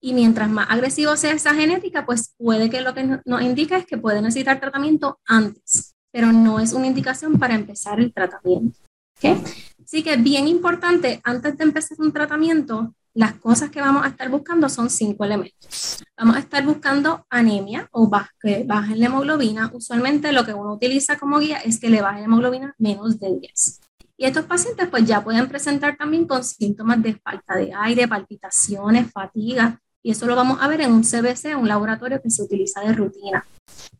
Y 0.00 0.14
mientras 0.14 0.50
más 0.50 0.68
agresivo 0.68 1.16
sea 1.16 1.32
esa 1.32 1.54
genética, 1.54 2.04
pues 2.04 2.34
puede 2.36 2.68
que 2.68 2.80
lo 2.80 2.92
que 2.94 3.20
nos 3.24 3.42
indica 3.42 3.76
es 3.76 3.86
que 3.86 3.98
puede 3.98 4.20
necesitar 4.20 4.58
tratamiento 4.58 5.20
antes, 5.26 5.94
pero 6.10 6.32
no 6.32 6.58
es 6.58 6.72
una 6.72 6.88
indicación 6.88 7.38
para 7.38 7.54
empezar 7.54 8.00
el 8.00 8.12
tratamiento. 8.12 8.76
¿okay? 9.18 9.40
Así 9.84 10.02
que 10.02 10.14
es 10.14 10.22
bien 10.22 10.48
importante, 10.48 11.20
antes 11.22 11.56
de 11.56 11.64
empezar 11.64 11.98
un 12.00 12.12
tratamiento, 12.12 12.94
las 13.14 13.34
cosas 13.34 13.70
que 13.70 13.80
vamos 13.80 14.04
a 14.04 14.08
estar 14.08 14.28
buscando 14.28 14.68
son 14.68 14.88
cinco 14.88 15.24
elementos. 15.24 16.02
Vamos 16.16 16.36
a 16.36 16.38
estar 16.40 16.64
buscando 16.64 17.26
anemia 17.28 17.88
o 17.92 18.10
que 18.40 18.64
baje 18.64 18.96
la 18.96 19.06
hemoglobina. 19.06 19.70
Usualmente 19.72 20.32
lo 20.32 20.44
que 20.44 20.54
uno 20.54 20.74
utiliza 20.74 21.18
como 21.18 21.38
guía 21.38 21.58
es 21.58 21.80
que 21.80 21.90
le 21.90 22.02
baje 22.02 22.20
la 22.20 22.26
hemoglobina 22.26 22.74
menos 22.78 23.18
de 23.18 23.38
10. 23.40 23.80
Y 24.16 24.26
estos 24.26 24.44
pacientes 24.44 24.88
pues 24.88 25.04
ya 25.06 25.24
pueden 25.24 25.48
presentar 25.48 25.96
también 25.96 26.26
con 26.26 26.44
síntomas 26.44 27.02
de 27.02 27.14
falta 27.14 27.56
de 27.56 27.72
aire, 27.74 28.06
palpitaciones, 28.06 29.10
fatiga, 29.10 29.80
y 30.02 30.12
eso 30.12 30.26
lo 30.26 30.34
vamos 30.34 30.58
a 30.60 30.68
ver 30.68 30.80
en 30.80 30.92
un 30.92 31.02
CBC, 31.02 31.56
un 31.56 31.68
laboratorio 31.68 32.22
que 32.22 32.30
se 32.30 32.42
utiliza 32.42 32.80
de 32.80 32.92
rutina. 32.94 33.44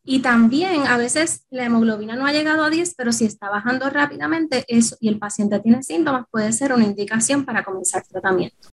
Y 0.02 0.20
también 0.20 0.86
a 0.86 0.96
veces 0.96 1.46
la 1.50 1.64
hemoglobina 1.64 2.16
no 2.16 2.26
ha 2.26 2.32
llegado 2.32 2.64
a 2.64 2.70
10, 2.70 2.94
pero 2.96 3.12
si 3.12 3.26
está 3.26 3.50
bajando 3.50 3.90
rápidamente 3.90 4.64
eso 4.66 4.96
y 5.00 5.08
el 5.08 5.18
paciente 5.18 5.60
tiene 5.60 5.82
síntomas, 5.82 6.26
puede 6.30 6.52
ser 6.52 6.72
una 6.72 6.84
indicación 6.84 7.44
para 7.44 7.64
comenzar 7.64 8.02
tratamiento. 8.06 8.69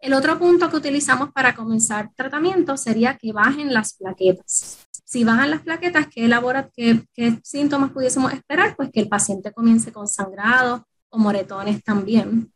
El 0.00 0.14
otro 0.14 0.38
punto 0.38 0.70
que 0.70 0.76
utilizamos 0.76 1.30
para 1.30 1.54
comenzar 1.54 2.10
tratamiento 2.16 2.78
sería 2.78 3.18
que 3.18 3.32
bajen 3.32 3.74
las 3.74 3.94
plaquetas. 3.94 4.86
Si 5.04 5.24
bajan 5.24 5.50
las 5.50 5.60
plaquetas, 5.60 6.06
¿qué, 6.06 6.24
elabora, 6.24 6.70
qué, 6.74 7.04
síntomas 7.42 7.90
pudiésemos 7.90 8.32
esperar? 8.32 8.76
Pues 8.76 8.90
que 8.90 9.00
el 9.00 9.08
paciente 9.08 9.52
comience 9.52 9.92
con 9.92 10.08
sangrado 10.08 10.86
o 11.10 11.18
moretones 11.18 11.84
también. 11.84 12.50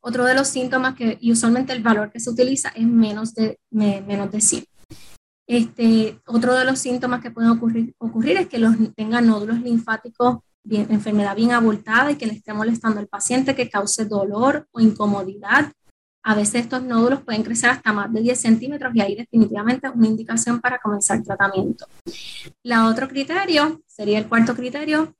Otro 0.00 0.24
de 0.24 0.34
los 0.34 0.48
síntomas 0.48 0.94
que 0.94 1.18
y 1.20 1.32
usualmente 1.32 1.74
el 1.74 1.82
valor 1.82 2.10
que 2.10 2.20
se 2.20 2.30
utiliza 2.30 2.70
es 2.70 2.86
menos 2.86 3.34
de, 3.34 3.58
menos 3.70 4.30
de 4.30 4.40
100. 4.40 4.64
Este, 5.46 6.18
otro 6.26 6.54
de 6.54 6.64
los 6.64 6.78
síntomas 6.78 7.20
que 7.20 7.30
pueden 7.30 7.50
ocurrir, 7.50 7.94
ocurrir 7.98 8.38
es 8.38 8.48
que 8.48 8.58
los, 8.58 8.74
tengan 8.96 9.26
nódulos 9.26 9.60
linfáticos, 9.60 10.38
bien, 10.62 10.86
enfermedad 10.88 11.36
bien 11.36 11.52
abultada 11.52 12.10
y 12.10 12.16
que 12.16 12.26
le 12.26 12.32
esté 12.32 12.54
molestando 12.54 13.00
al 13.00 13.08
paciente, 13.08 13.54
que 13.54 13.68
cause 13.68 14.06
dolor 14.06 14.66
o 14.72 14.80
incomodidad 14.80 15.70
a 16.24 16.34
veces 16.34 16.62
estos 16.62 16.82
nódulos 16.82 17.20
pueden 17.22 17.42
crecer 17.42 17.68
hasta 17.68 17.92
más 17.92 18.10
de 18.12 18.22
10 18.22 18.40
centímetros 18.40 18.94
y 18.94 19.00
ahí 19.02 19.14
definitivamente 19.14 19.86
es 19.86 19.94
una 19.94 20.06
indicación 20.06 20.58
para 20.58 20.78
comenzar 20.78 21.22
tratamiento. 21.22 21.86
La 22.62 22.88
otro 22.88 23.08
criterio 23.08 23.82
sería 23.86 24.18
el 24.18 24.26
cuarto 24.26 24.54
criterio, 24.54 25.14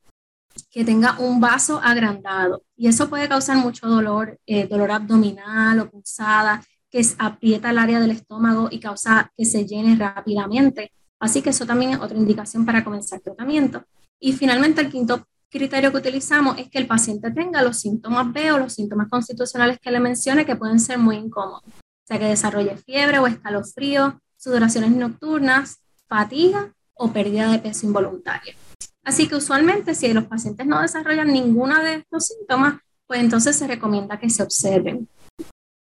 que 0.71 0.85
tenga 0.85 1.19
un 1.19 1.41
vaso 1.41 1.81
agrandado 1.83 2.63
y 2.77 2.89
eso 2.89 3.11
puede 3.11 3.29
causar 3.29 3.59
mucho 3.59 3.87
dolor, 3.87 4.39
eh, 4.47 4.67
dolor 4.67 4.93
abdominal 4.93 5.79
o 5.81 5.91
pulsada, 5.91 6.65
que 6.91 7.05
aprieta 7.19 7.71
el 7.71 7.79
área 7.79 8.01
del 8.01 8.13
estómago 8.13 8.69
y 8.71 8.81
causa 8.81 9.31
que 9.37 9.45
se 9.45 9.67
llene 9.67 9.97
rápidamente. 9.97 10.93
Así 11.21 11.43
que 11.43 11.51
eso 11.51 11.67
también 11.67 11.93
es 11.93 12.01
otra 12.01 12.17
indicación 12.17 12.65
para 12.65 12.85
comenzar 12.85 13.21
tratamiento. 13.21 13.85
Y 14.21 14.33
finalmente 14.33 14.81
el 14.81 14.91
quinto 14.91 15.27
criterio 15.55 15.93
que 15.93 15.99
utilizamos 15.99 16.59
es 16.59 16.69
que 16.69 16.79
el 16.79 16.89
paciente 16.89 17.31
tenga 17.31 17.63
los 17.63 17.79
síntomas 17.79 18.33
B 18.33 18.51
o 18.51 18.59
los 18.59 18.73
síntomas 18.73 19.09
constitucionales 19.09 19.79
que 19.79 19.93
le 19.93 20.01
mencione 20.01 20.45
que 20.45 20.57
pueden 20.57 20.81
ser 20.81 20.99
muy 20.99 21.15
incómodos. 21.15 21.63
O 21.65 22.07
sea, 22.07 22.19
que 22.19 22.25
desarrolle 22.25 22.77
fiebre 22.77 23.21
o 23.21 23.29
escalofrío, 23.29 24.21
sudoraciones 24.37 24.91
nocturnas, 24.91 25.79
fatiga 26.09 26.75
o 26.95 27.13
pérdida 27.13 27.53
de 27.53 27.61
peso 27.61 27.87
involuntaria. 27.87 28.57
Así 29.05 29.29
que 29.29 29.37
usualmente 29.37 29.95
si 29.95 30.13
los 30.13 30.25
pacientes 30.25 30.67
no 30.67 30.83
desarrollan 30.83 31.33
ninguno 31.33 31.81
de 31.81 31.95
estos 31.95 32.27
síntomas, 32.27 32.81
pues 33.07 33.21
entonces 33.21 33.55
se 33.55 33.69
recomienda 33.69 34.19
que 34.19 34.31
se 34.31 34.43
observen. 34.43 35.09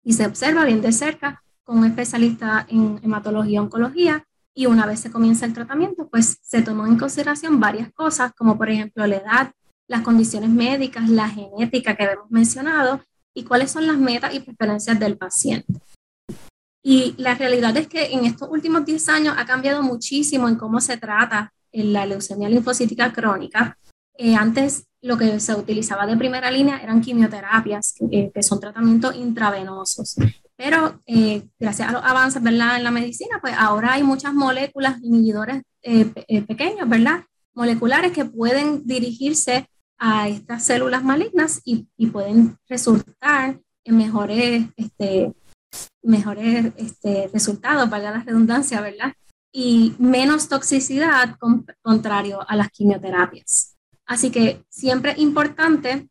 Y 0.04 0.12
se 0.12 0.24
observa 0.24 0.64
bien 0.64 0.82
de 0.82 0.92
cerca 0.92 1.42
con 1.64 1.78
un 1.78 1.86
especialista 1.86 2.64
en 2.68 3.00
hematología 3.02 3.60
oncología 3.60 4.24
y 4.54 4.66
una 4.66 4.86
vez 4.86 5.00
se 5.00 5.10
comienza 5.10 5.46
el 5.46 5.52
tratamiento, 5.52 6.08
pues 6.08 6.38
se 6.42 6.62
tomó 6.62 6.86
en 6.86 6.96
consideración 6.96 7.58
varias 7.58 7.92
cosas, 7.92 8.32
como 8.34 8.56
por 8.56 8.70
ejemplo 8.70 9.04
la 9.06 9.16
edad, 9.16 9.52
las 9.88 10.02
condiciones 10.02 10.50
médicas, 10.50 11.08
la 11.08 11.28
genética 11.28 11.96
que 11.96 12.04
hemos 12.04 12.30
mencionado 12.30 13.00
y 13.34 13.44
cuáles 13.44 13.70
son 13.70 13.86
las 13.86 13.98
metas 13.98 14.34
y 14.34 14.40
preferencias 14.40 14.98
del 14.98 15.16
paciente. 15.16 15.80
Y 16.82 17.14
la 17.16 17.34
realidad 17.34 17.76
es 17.76 17.88
que 17.88 18.12
en 18.12 18.24
estos 18.24 18.48
últimos 18.50 18.84
10 18.84 19.08
años 19.08 19.34
ha 19.38 19.46
cambiado 19.46 19.82
muchísimo 19.82 20.48
en 20.48 20.56
cómo 20.56 20.80
se 20.80 20.96
trata 20.96 21.52
la 21.72 22.06
leucemia 22.06 22.48
linfocítica 22.48 23.12
crónica. 23.12 23.78
Eh, 24.16 24.36
antes 24.36 24.86
lo 25.00 25.18
que 25.18 25.40
se 25.40 25.54
utilizaba 25.54 26.06
de 26.06 26.16
primera 26.16 26.50
línea 26.50 26.78
eran 26.78 27.00
quimioterapias, 27.00 27.94
que, 27.94 28.30
que 28.32 28.42
son 28.42 28.60
tratamientos 28.60 29.16
intravenosos. 29.16 30.16
Pero 30.56 31.00
eh, 31.06 31.48
gracias 31.58 31.88
a 31.88 31.92
los 31.92 32.04
avances 32.04 32.42
¿verdad? 32.42 32.76
en 32.76 32.84
la 32.84 32.90
medicina, 32.90 33.38
pues 33.40 33.54
ahora 33.58 33.94
hay 33.94 34.02
muchas 34.02 34.32
moléculas 34.32 34.98
inhibidores 35.02 35.62
eh, 35.82 36.06
pequeños, 36.46 36.88
¿verdad? 36.88 37.24
Moleculares 37.54 38.12
que 38.12 38.24
pueden 38.24 38.86
dirigirse 38.86 39.68
a 40.06 40.28
estas 40.28 40.62
células 40.62 41.02
malignas 41.02 41.62
y, 41.64 41.86
pueden 42.12 42.58
resultar 42.68 43.58
en 43.84 43.96
mejores, 43.96 44.66
este, 44.76 45.32
mejores 46.02 46.74
este, 46.76 47.30
resultados, 47.32 47.88
valga 47.88 48.10
la 48.10 48.22
redundancia, 48.22 48.82
¿verdad? 48.82 49.14
Y 49.50 49.94
menos 49.98 50.50
toxicidad 50.50 51.36
contrario 51.80 52.40
a 52.46 52.54
las 52.54 52.68
quimioterapias. 52.68 53.78
Así 54.04 54.30
que 54.30 54.62
siempre 54.68 55.12
es 55.12 55.18
importante 55.20 56.06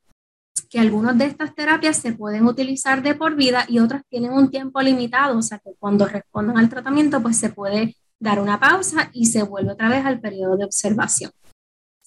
que 0.72 0.80
algunas 0.80 1.16
de 1.16 1.26
estas 1.26 1.54
terapias 1.54 1.98
se 1.98 2.14
pueden 2.14 2.48
utilizar 2.48 3.04
de 3.04 3.14
por 3.14 3.36
vida 3.36 3.64
y 3.68 3.78
otras 3.78 4.02
tienen 4.10 4.34
un 4.34 4.50
tiempo 4.50 4.82
limitado, 4.82 5.38
o 5.38 5.44
sea 5.44 5.60
que 5.60 5.76
cuando 5.78 6.08
respondan 6.08 6.58
al 6.58 6.70
tratamiento, 6.70 7.22
pues 7.22 7.38
se 7.38 7.50
puede 7.50 7.96
dar 8.20 8.40
una 8.40 8.60
pausa 8.60 9.12
y 9.14 9.28
se 9.28 9.44
vuelve 9.44 9.74
otra 9.74 9.90
vez 9.90 10.04
al 10.04 10.20
periodo 10.20 10.58
de 10.58 10.66
observación. 10.66 11.32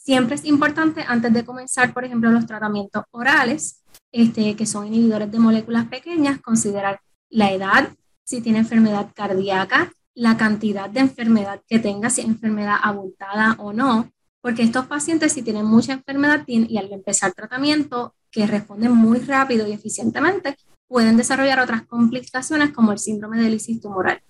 Siempre 0.07 0.37
es 0.37 0.45
importante, 0.45 1.05
antes 1.05 1.33
de 1.33 1.45
comenzar, 1.45 1.93
por 1.93 2.05
ejemplo, 2.05 2.31
los 2.31 2.47
tratamientos 2.47 3.03
orales, 3.11 3.83
este, 4.13 4.55
que 4.55 4.65
son 4.65 4.87
inhibidores 4.87 5.33
de 5.33 5.41
moléculas 5.41 5.89
pequeñas, 5.89 6.41
considerar 6.41 7.01
la 7.29 7.51
edad, 7.51 7.89
si 8.25 8.41
tiene 8.41 8.61
enfermedad 8.61 9.09
cardíaca, 9.17 9.93
la 10.15 10.37
cantidad 10.37 10.89
de 10.89 11.01
enfermedad 11.01 11.61
que 11.67 11.81
tenga, 11.81 12.09
si 12.09 12.21
es 12.21 12.29
enfermedad 12.29 12.77
abultada 12.81 13.57
o 13.59 13.73
no, 13.73 14.13
porque 14.41 14.63
estos 14.63 14.87
pacientes 14.87 15.33
si 15.33 15.43
tienen 15.43 15.67
mucha 15.67 15.95
enfermedad 15.95 16.45
y 16.47 16.79
al 16.79 16.93
empezar 16.93 17.33
tratamiento 17.33 18.15
que 18.31 18.47
responden 18.47 18.93
muy 18.93 19.19
rápido 19.19 19.67
y 19.67 19.73
eficientemente, 19.73 20.57
pueden 20.87 21.17
desarrollar 21.17 21.59
otras 21.59 21.85
complicaciones 21.85 22.71
como 22.71 22.93
el 22.93 23.01
síndrome 23.01 23.43
de 23.43 23.51
lisis 23.51 23.81
tumoral. 23.81 24.23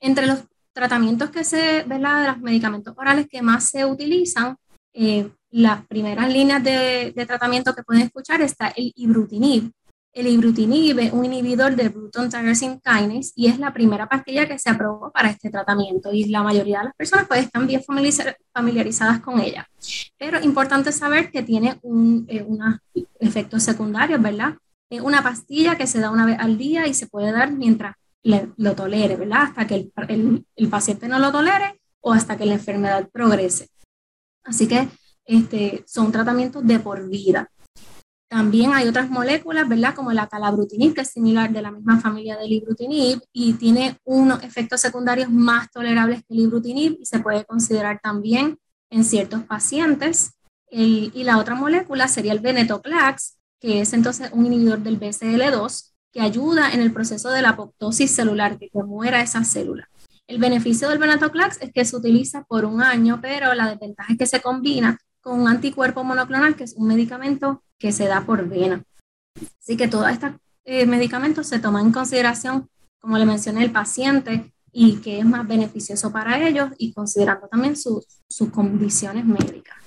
Entre 0.00 0.26
los 0.26 0.44
tratamientos 0.74 1.30
que 1.30 1.44
se, 1.44 1.84
¿verdad? 1.84 2.22
De 2.22 2.28
los 2.28 2.40
medicamentos 2.40 2.94
orales 2.96 3.26
que 3.28 3.40
más 3.40 3.70
se 3.70 3.84
utilizan, 3.86 4.56
eh, 4.92 5.30
las 5.50 5.86
primeras 5.86 6.30
líneas 6.30 6.62
de, 6.62 7.12
de, 7.14 7.26
tratamiento 7.26 7.74
que 7.74 7.82
pueden 7.82 8.02
escuchar 8.02 8.42
está 8.42 8.68
el 8.68 8.92
ibrutinib, 8.96 9.70
el 10.14 10.28
ibrutinib 10.28 11.00
es 11.00 11.12
un 11.12 11.24
inhibidor 11.24 11.74
de 11.74 11.88
Bruton 11.88 12.30
tyrosine 12.30 12.80
kinase 12.80 13.32
y 13.34 13.48
es 13.48 13.58
la 13.58 13.72
primera 13.72 14.08
pastilla 14.08 14.46
que 14.46 14.60
se 14.60 14.70
aprobó 14.70 15.10
para 15.10 15.28
este 15.28 15.50
tratamiento 15.50 16.12
y 16.12 16.26
la 16.26 16.44
mayoría 16.44 16.78
de 16.78 16.84
las 16.84 16.94
personas 16.94 17.26
pues 17.26 17.40
están 17.40 17.66
bien 17.66 17.82
familiarizadas 18.52 19.20
con 19.20 19.40
ella. 19.40 19.68
Pero 20.16 20.40
importante 20.40 20.92
saber 20.92 21.32
que 21.32 21.42
tiene 21.42 21.80
un, 21.82 22.26
eh, 22.28 22.44
unos 22.46 22.78
efectos 23.18 23.64
secundarios, 23.64 24.22
¿verdad? 24.22 24.56
Es 24.88 25.00
una 25.00 25.20
pastilla 25.20 25.76
que 25.76 25.88
se 25.88 25.98
da 25.98 26.10
una 26.10 26.26
vez 26.26 26.38
al 26.38 26.56
día 26.56 26.86
y 26.86 26.94
se 26.94 27.08
puede 27.08 27.32
dar 27.32 27.50
mientras 27.50 27.96
lo 28.24 28.74
tolere, 28.74 29.16
¿verdad? 29.16 29.42
Hasta 29.42 29.66
que 29.66 29.74
el, 30.08 30.46
el, 30.56 30.68
paciente 30.68 31.08
no 31.08 31.18
lo 31.18 31.30
tolere 31.30 31.80
o 32.00 32.12
hasta 32.12 32.36
que 32.36 32.46
la 32.46 32.54
enfermedad 32.54 33.08
progrese. 33.10 33.68
Así 34.42 34.66
que 34.66 34.88
este, 35.26 35.84
son 35.86 36.10
tratamientos 36.10 36.66
de 36.66 36.78
por 36.80 37.08
vida. 37.08 37.50
También 38.28 38.72
hay 38.72 38.88
otras 38.88 39.10
moléculas, 39.10 39.68
¿verdad? 39.68 39.94
Como 39.94 40.12
la 40.12 40.26
calabrutinib, 40.26 40.94
que 40.94 41.02
es 41.02 41.10
similar 41.10 41.52
de 41.52 41.62
la 41.62 41.70
misma 41.70 42.00
familia 42.00 42.36
del 42.36 42.52
ibrutinib 42.52 43.20
y 43.32 43.52
tiene 43.54 43.98
unos 44.04 44.42
efectos 44.42 44.80
secundarios 44.80 45.30
más 45.30 45.70
tolerables 45.70 46.20
que 46.24 46.34
el 46.34 46.40
ibrutinib 46.40 46.96
y 47.00 47.06
se 47.06 47.20
puede 47.20 47.44
considerar 47.44 48.00
también 48.02 48.58
en 48.90 49.04
ciertos 49.04 49.42
pacientes. 49.44 50.32
y 50.70 51.22
la 51.22 51.38
otra 51.38 51.54
molécula 51.54 52.08
sería 52.08 52.32
el 52.32 52.40
venetoclax, 52.40 53.38
que 53.60 53.82
es 53.82 53.92
entonces 53.92 54.30
un 54.32 54.46
inhibidor 54.46 54.80
del 54.80 54.98
BCL2 54.98 55.93
que 56.14 56.20
ayuda 56.20 56.72
en 56.72 56.80
el 56.80 56.92
proceso 56.92 57.30
de 57.30 57.42
la 57.42 57.50
apoptosis 57.50 58.14
celular, 58.14 58.56
que, 58.56 58.70
que 58.70 58.82
muera 58.84 59.20
esa 59.20 59.42
célula. 59.44 59.88
El 60.28 60.38
beneficio 60.38 60.88
del 60.88 60.98
venetoclax 60.98 61.60
es 61.60 61.72
que 61.72 61.84
se 61.84 61.96
utiliza 61.96 62.44
por 62.44 62.64
un 62.64 62.80
año, 62.80 63.18
pero 63.20 63.52
la 63.52 63.68
desventaja 63.68 64.12
es 64.12 64.18
que 64.18 64.26
se 64.26 64.40
combina 64.40 64.98
con 65.20 65.40
un 65.40 65.48
anticuerpo 65.48 66.04
monoclonal, 66.04 66.54
que 66.54 66.64
es 66.64 66.74
un 66.74 66.86
medicamento 66.86 67.62
que 67.78 67.92
se 67.92 68.06
da 68.06 68.24
por 68.24 68.48
vena. 68.48 68.82
Así 69.60 69.76
que 69.76 69.88
todos 69.88 70.08
estos 70.08 70.30
eh, 70.64 70.86
medicamentos 70.86 71.48
se 71.48 71.58
toman 71.58 71.86
en 71.86 71.92
consideración, 71.92 72.70
como 73.00 73.18
le 73.18 73.26
mencioné, 73.26 73.64
el 73.64 73.72
paciente 73.72 74.54
y 74.72 74.96
que 74.96 75.18
es 75.18 75.26
más 75.26 75.46
beneficioso 75.46 76.12
para 76.12 76.46
ellos 76.46 76.70
y 76.78 76.92
considerando 76.92 77.48
también 77.48 77.76
sus 77.76 78.06
condiciones 78.52 79.24
médicas. 79.24 79.83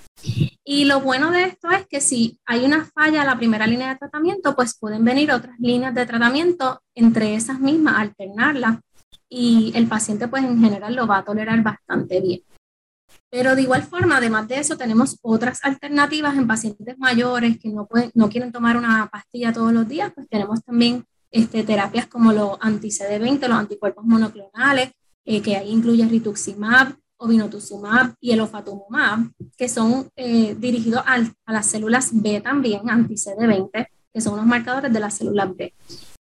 Y 0.64 0.86
lo 0.86 1.00
bueno 1.02 1.32
de 1.32 1.44
esto 1.44 1.70
es 1.72 1.88
que 1.88 2.02
si 2.02 2.40
hay 2.46 2.66
una 2.66 2.86
falla 2.86 3.22
en 3.22 3.28
la 3.28 3.38
primera 3.38 3.68
línea 3.68 3.90
de 3.90 3.96
tratamiento, 3.96 4.56
pues 4.56 4.78
pueden 4.78 5.06
venir 5.06 5.32
otras 5.32 5.58
líneas 5.60 5.94
de 5.96 6.06
tratamiento, 6.06 6.82
entre 6.96 7.36
esas 7.36 7.60
mismas, 7.60 7.96
alternarlas 7.98 8.80
y 9.30 9.72
el 9.76 9.88
paciente 9.88 10.28
pues 10.28 10.44
en 10.44 10.60
general 10.60 10.96
lo 10.96 11.08
va 11.08 11.20
a 11.20 11.24
tolerar 11.24 11.62
bastante 11.62 12.22
bien. 12.22 12.42
Pero 13.30 13.56
de 13.56 13.62
igual 13.62 13.84
forma, 13.84 14.18
además 14.18 14.48
de 14.48 14.60
eso, 14.60 14.78
tenemos 14.78 15.18
otras 15.22 15.64
alternativas 15.64 16.38
en 16.38 16.48
pacientes 16.48 16.98
mayores 16.98 17.58
que 17.60 17.70
no, 17.70 17.86
pueden, 17.86 18.12
no 18.14 18.30
quieren 18.30 18.52
tomar 18.52 18.78
una 18.78 19.10
pastilla 19.12 19.52
todos 19.52 19.74
los 19.74 19.88
días, 19.88 20.12
pues 20.16 20.28
tenemos 20.30 20.64
también 20.64 21.06
este, 21.30 21.64
terapias 21.64 22.08
como 22.08 22.32
los 22.32 22.58
anti-CD20, 22.62 23.48
los 23.48 23.58
anticuerpos 23.58 24.06
monoclonales, 24.06 24.92
eh, 25.26 25.42
que 25.42 25.58
ahí 25.58 25.72
incluye 25.72 26.06
rituximab, 26.06 26.96
obinutuzumab 27.18 28.14
y 28.20 28.32
el 28.32 28.42
ofatumumab, 28.42 29.32
que 29.58 29.70
son 29.70 30.10
eh, 30.16 30.56
dirigidos 30.56 31.04
a 31.06 31.52
las 31.52 31.66
células 31.66 32.10
B 32.12 32.42
también, 32.42 32.90
anti-CD20, 32.90 33.88
que 34.14 34.22
son 34.22 34.34
unos 34.34 34.46
marcadores 34.46 34.92
de 34.94 35.00
las 35.00 35.16
células 35.16 35.56
B. 35.56 35.74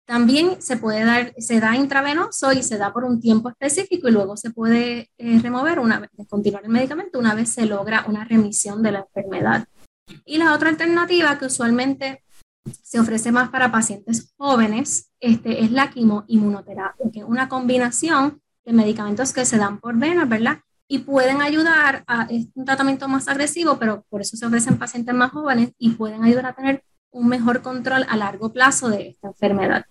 También 0.05 0.62
se 0.62 0.77
puede 0.77 1.05
dar, 1.05 1.33
se 1.38 1.59
da 1.59 1.75
intravenoso 1.75 2.51
y 2.51 2.62
se 2.62 2.77
da 2.77 2.91
por 2.91 3.05
un 3.05 3.21
tiempo 3.21 3.50
específico 3.50 4.09
y 4.09 4.12
luego 4.12 4.35
se 4.35 4.51
puede 4.51 5.09
eh, 5.17 5.39
remover 5.39 5.79
una 5.79 6.09
continuar 6.27 6.63
el 6.65 6.69
medicamento 6.71 7.19
una 7.19 7.33
vez 7.33 7.50
se 7.50 7.65
logra 7.65 8.05
una 8.07 8.25
remisión 8.25 8.83
de 8.83 8.91
la 8.91 9.00
enfermedad. 9.00 9.65
Y 10.25 10.38
la 10.38 10.53
otra 10.53 10.69
alternativa 10.69 11.39
que 11.39 11.45
usualmente 11.45 12.23
se 12.82 12.99
ofrece 12.99 13.32
más 13.32 13.49
para 13.49 13.71
pacientes 13.71 14.34
jóvenes 14.38 15.10
este, 15.19 15.63
es 15.63 15.71
la 15.71 15.89
quimoinmunoterapia, 15.89 17.06
que 17.12 17.19
es 17.19 17.25
una 17.25 17.47
combinación 17.47 18.41
de 18.65 18.73
medicamentos 18.73 19.34
que 19.34 19.45
se 19.45 19.58
dan 19.58 19.79
por 19.79 19.95
vena, 19.97 20.25
¿verdad? 20.25 20.60
Y 20.88 21.00
pueden 21.00 21.41
ayudar 21.41 22.04
a 22.08 22.24
es 22.30 22.48
un 22.54 22.65
tratamiento 22.65 23.08
más 23.08 23.28
agresivo, 23.28 23.78
pero 23.80 24.06
por 24.10 24.22
eso 24.22 24.38
se 24.38 24.46
ofrecen 24.46 24.78
pacientes 24.78 25.15
más 25.15 25.32
jóvenes 25.32 25.72
y 25.78 25.91
pueden 25.91 26.24
ayudar 26.24 26.48
a 26.48 26.54
tener 26.54 26.84
un 27.12 27.28
mejor 27.28 27.62
control 27.62 28.06
a 28.10 28.17
largo 28.17 28.52
plazo 28.52 28.89
de 28.89 29.10
esta 29.10 29.28
enfermedad. 29.28 29.86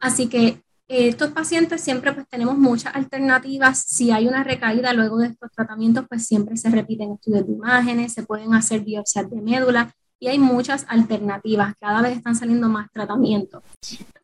Así 0.00 0.28
que 0.28 0.62
eh, 0.88 1.08
estos 1.08 1.30
pacientes 1.30 1.80
siempre 1.80 2.12
pues 2.12 2.28
tenemos 2.28 2.56
muchas 2.58 2.94
alternativas. 2.94 3.78
Si 3.78 4.10
hay 4.10 4.28
una 4.28 4.44
recaída 4.44 4.92
luego 4.92 5.18
de 5.18 5.28
estos 5.28 5.50
tratamientos, 5.52 6.06
pues 6.08 6.26
siempre 6.26 6.56
se 6.56 6.70
repiten 6.70 7.12
estudios 7.12 7.46
de 7.46 7.52
imágenes, 7.52 8.12
se 8.12 8.22
pueden 8.22 8.54
hacer 8.54 8.80
biopsias 8.82 9.28
de 9.30 9.40
médula 9.40 9.94
y 10.22 10.28
hay 10.28 10.38
muchas 10.38 10.86
alternativas. 10.88 11.74
Cada 11.80 12.00
vez 12.00 12.16
están 12.16 12.36
saliendo 12.36 12.68
más 12.68 12.88
tratamientos. 12.92 13.60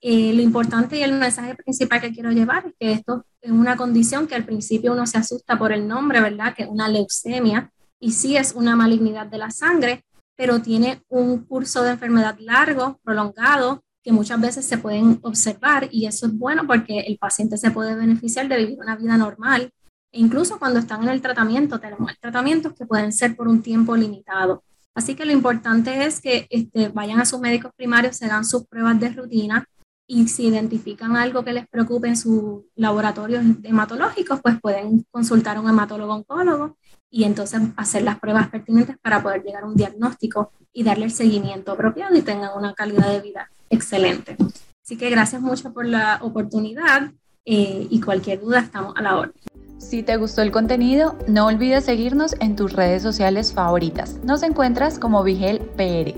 Eh, 0.00 0.32
lo 0.32 0.42
importante 0.42 0.96
y 0.96 1.02
el 1.02 1.12
mensaje 1.12 1.56
principal 1.56 2.00
que 2.00 2.12
quiero 2.12 2.30
llevar 2.30 2.66
es 2.66 2.74
que 2.78 2.92
esto 2.92 3.24
es 3.40 3.50
una 3.50 3.76
condición 3.76 4.28
que 4.28 4.36
al 4.36 4.44
principio 4.44 4.92
uno 4.92 5.08
se 5.08 5.18
asusta 5.18 5.58
por 5.58 5.72
el 5.72 5.88
nombre, 5.88 6.20
¿verdad? 6.20 6.54
Que 6.54 6.62
es 6.62 6.68
una 6.68 6.86
leucemia 6.86 7.72
y 7.98 8.12
sí 8.12 8.36
es 8.36 8.52
una 8.52 8.76
malignidad 8.76 9.26
de 9.26 9.38
la 9.38 9.50
sangre, 9.50 10.04
pero 10.36 10.62
tiene 10.62 11.02
un 11.08 11.38
curso 11.38 11.82
de 11.82 11.90
enfermedad 11.90 12.36
largo, 12.38 13.00
prolongado, 13.02 13.82
que 14.00 14.12
muchas 14.12 14.40
veces 14.40 14.64
se 14.66 14.78
pueden 14.78 15.18
observar 15.22 15.88
y 15.90 16.06
eso 16.06 16.26
es 16.26 16.38
bueno 16.38 16.64
porque 16.64 17.00
el 17.00 17.18
paciente 17.18 17.56
se 17.56 17.72
puede 17.72 17.96
beneficiar 17.96 18.46
de 18.46 18.56
vivir 18.56 18.78
una 18.78 18.94
vida 18.94 19.16
normal. 19.16 19.72
E 20.12 20.20
incluso 20.20 20.60
cuando 20.60 20.78
están 20.78 21.02
en 21.02 21.08
el 21.08 21.20
tratamiento, 21.20 21.80
tenemos 21.80 22.12
tratamientos 22.20 22.72
que 22.74 22.86
pueden 22.86 23.12
ser 23.12 23.34
por 23.34 23.48
un 23.48 23.62
tiempo 23.62 23.96
limitado. 23.96 24.62
Así 24.94 25.14
que 25.14 25.24
lo 25.24 25.32
importante 25.32 26.04
es 26.04 26.20
que 26.20 26.46
este, 26.50 26.88
vayan 26.88 27.20
a 27.20 27.24
sus 27.24 27.40
médicos 27.40 27.72
primarios, 27.76 28.16
se 28.16 28.26
dan 28.26 28.44
sus 28.44 28.66
pruebas 28.66 28.98
de 28.98 29.10
rutina 29.10 29.64
y 30.06 30.28
si 30.28 30.46
identifican 30.46 31.16
algo 31.16 31.44
que 31.44 31.52
les 31.52 31.68
preocupe 31.68 32.08
en 32.08 32.16
sus 32.16 32.62
laboratorios 32.74 33.44
hematológicos, 33.62 34.40
pues 34.42 34.58
pueden 34.60 35.04
consultar 35.10 35.58
a 35.58 35.60
un 35.60 35.68
hematólogo 35.68 36.14
oncólogo 36.14 36.76
y 37.10 37.24
entonces 37.24 37.60
hacer 37.76 38.02
las 38.02 38.18
pruebas 38.18 38.48
pertinentes 38.48 38.96
para 38.98 39.22
poder 39.22 39.42
llegar 39.42 39.64
a 39.64 39.66
un 39.66 39.76
diagnóstico 39.76 40.52
y 40.72 40.82
darle 40.82 41.04
el 41.04 41.10
seguimiento 41.10 41.72
apropiado 41.72 42.16
y 42.16 42.22
tengan 42.22 42.56
una 42.56 42.74
calidad 42.74 43.10
de 43.12 43.20
vida 43.20 43.50
excelente. 43.70 44.36
Así 44.82 44.96
que 44.96 45.10
gracias 45.10 45.42
mucho 45.42 45.72
por 45.72 45.84
la 45.84 46.18
oportunidad 46.22 47.12
eh, 47.44 47.86
y 47.90 48.00
cualquier 48.00 48.40
duda 48.40 48.60
estamos 48.60 48.94
a 48.96 49.02
la 49.02 49.18
orden. 49.18 49.34
Si 49.78 50.02
te 50.02 50.16
gustó 50.16 50.42
el 50.42 50.50
contenido, 50.50 51.16
no 51.28 51.46
olvides 51.46 51.84
seguirnos 51.84 52.34
en 52.40 52.56
tus 52.56 52.72
redes 52.72 53.00
sociales 53.00 53.52
favoritas. 53.52 54.18
Nos 54.24 54.42
encuentras 54.42 54.98
como 54.98 55.22
Vigel 55.22 55.60
PR. 55.76 56.14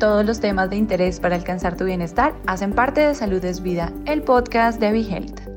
Todos 0.00 0.24
los 0.24 0.40
temas 0.40 0.70
de 0.70 0.76
interés 0.76 1.20
para 1.20 1.36
alcanzar 1.36 1.76
tu 1.76 1.84
bienestar 1.84 2.34
hacen 2.46 2.72
parte 2.72 3.02
de 3.02 3.14
Salud 3.14 3.44
es 3.44 3.62
Vida, 3.62 3.92
el 4.06 4.22
podcast 4.22 4.80
de 4.80 4.90
Vigelte. 4.90 5.53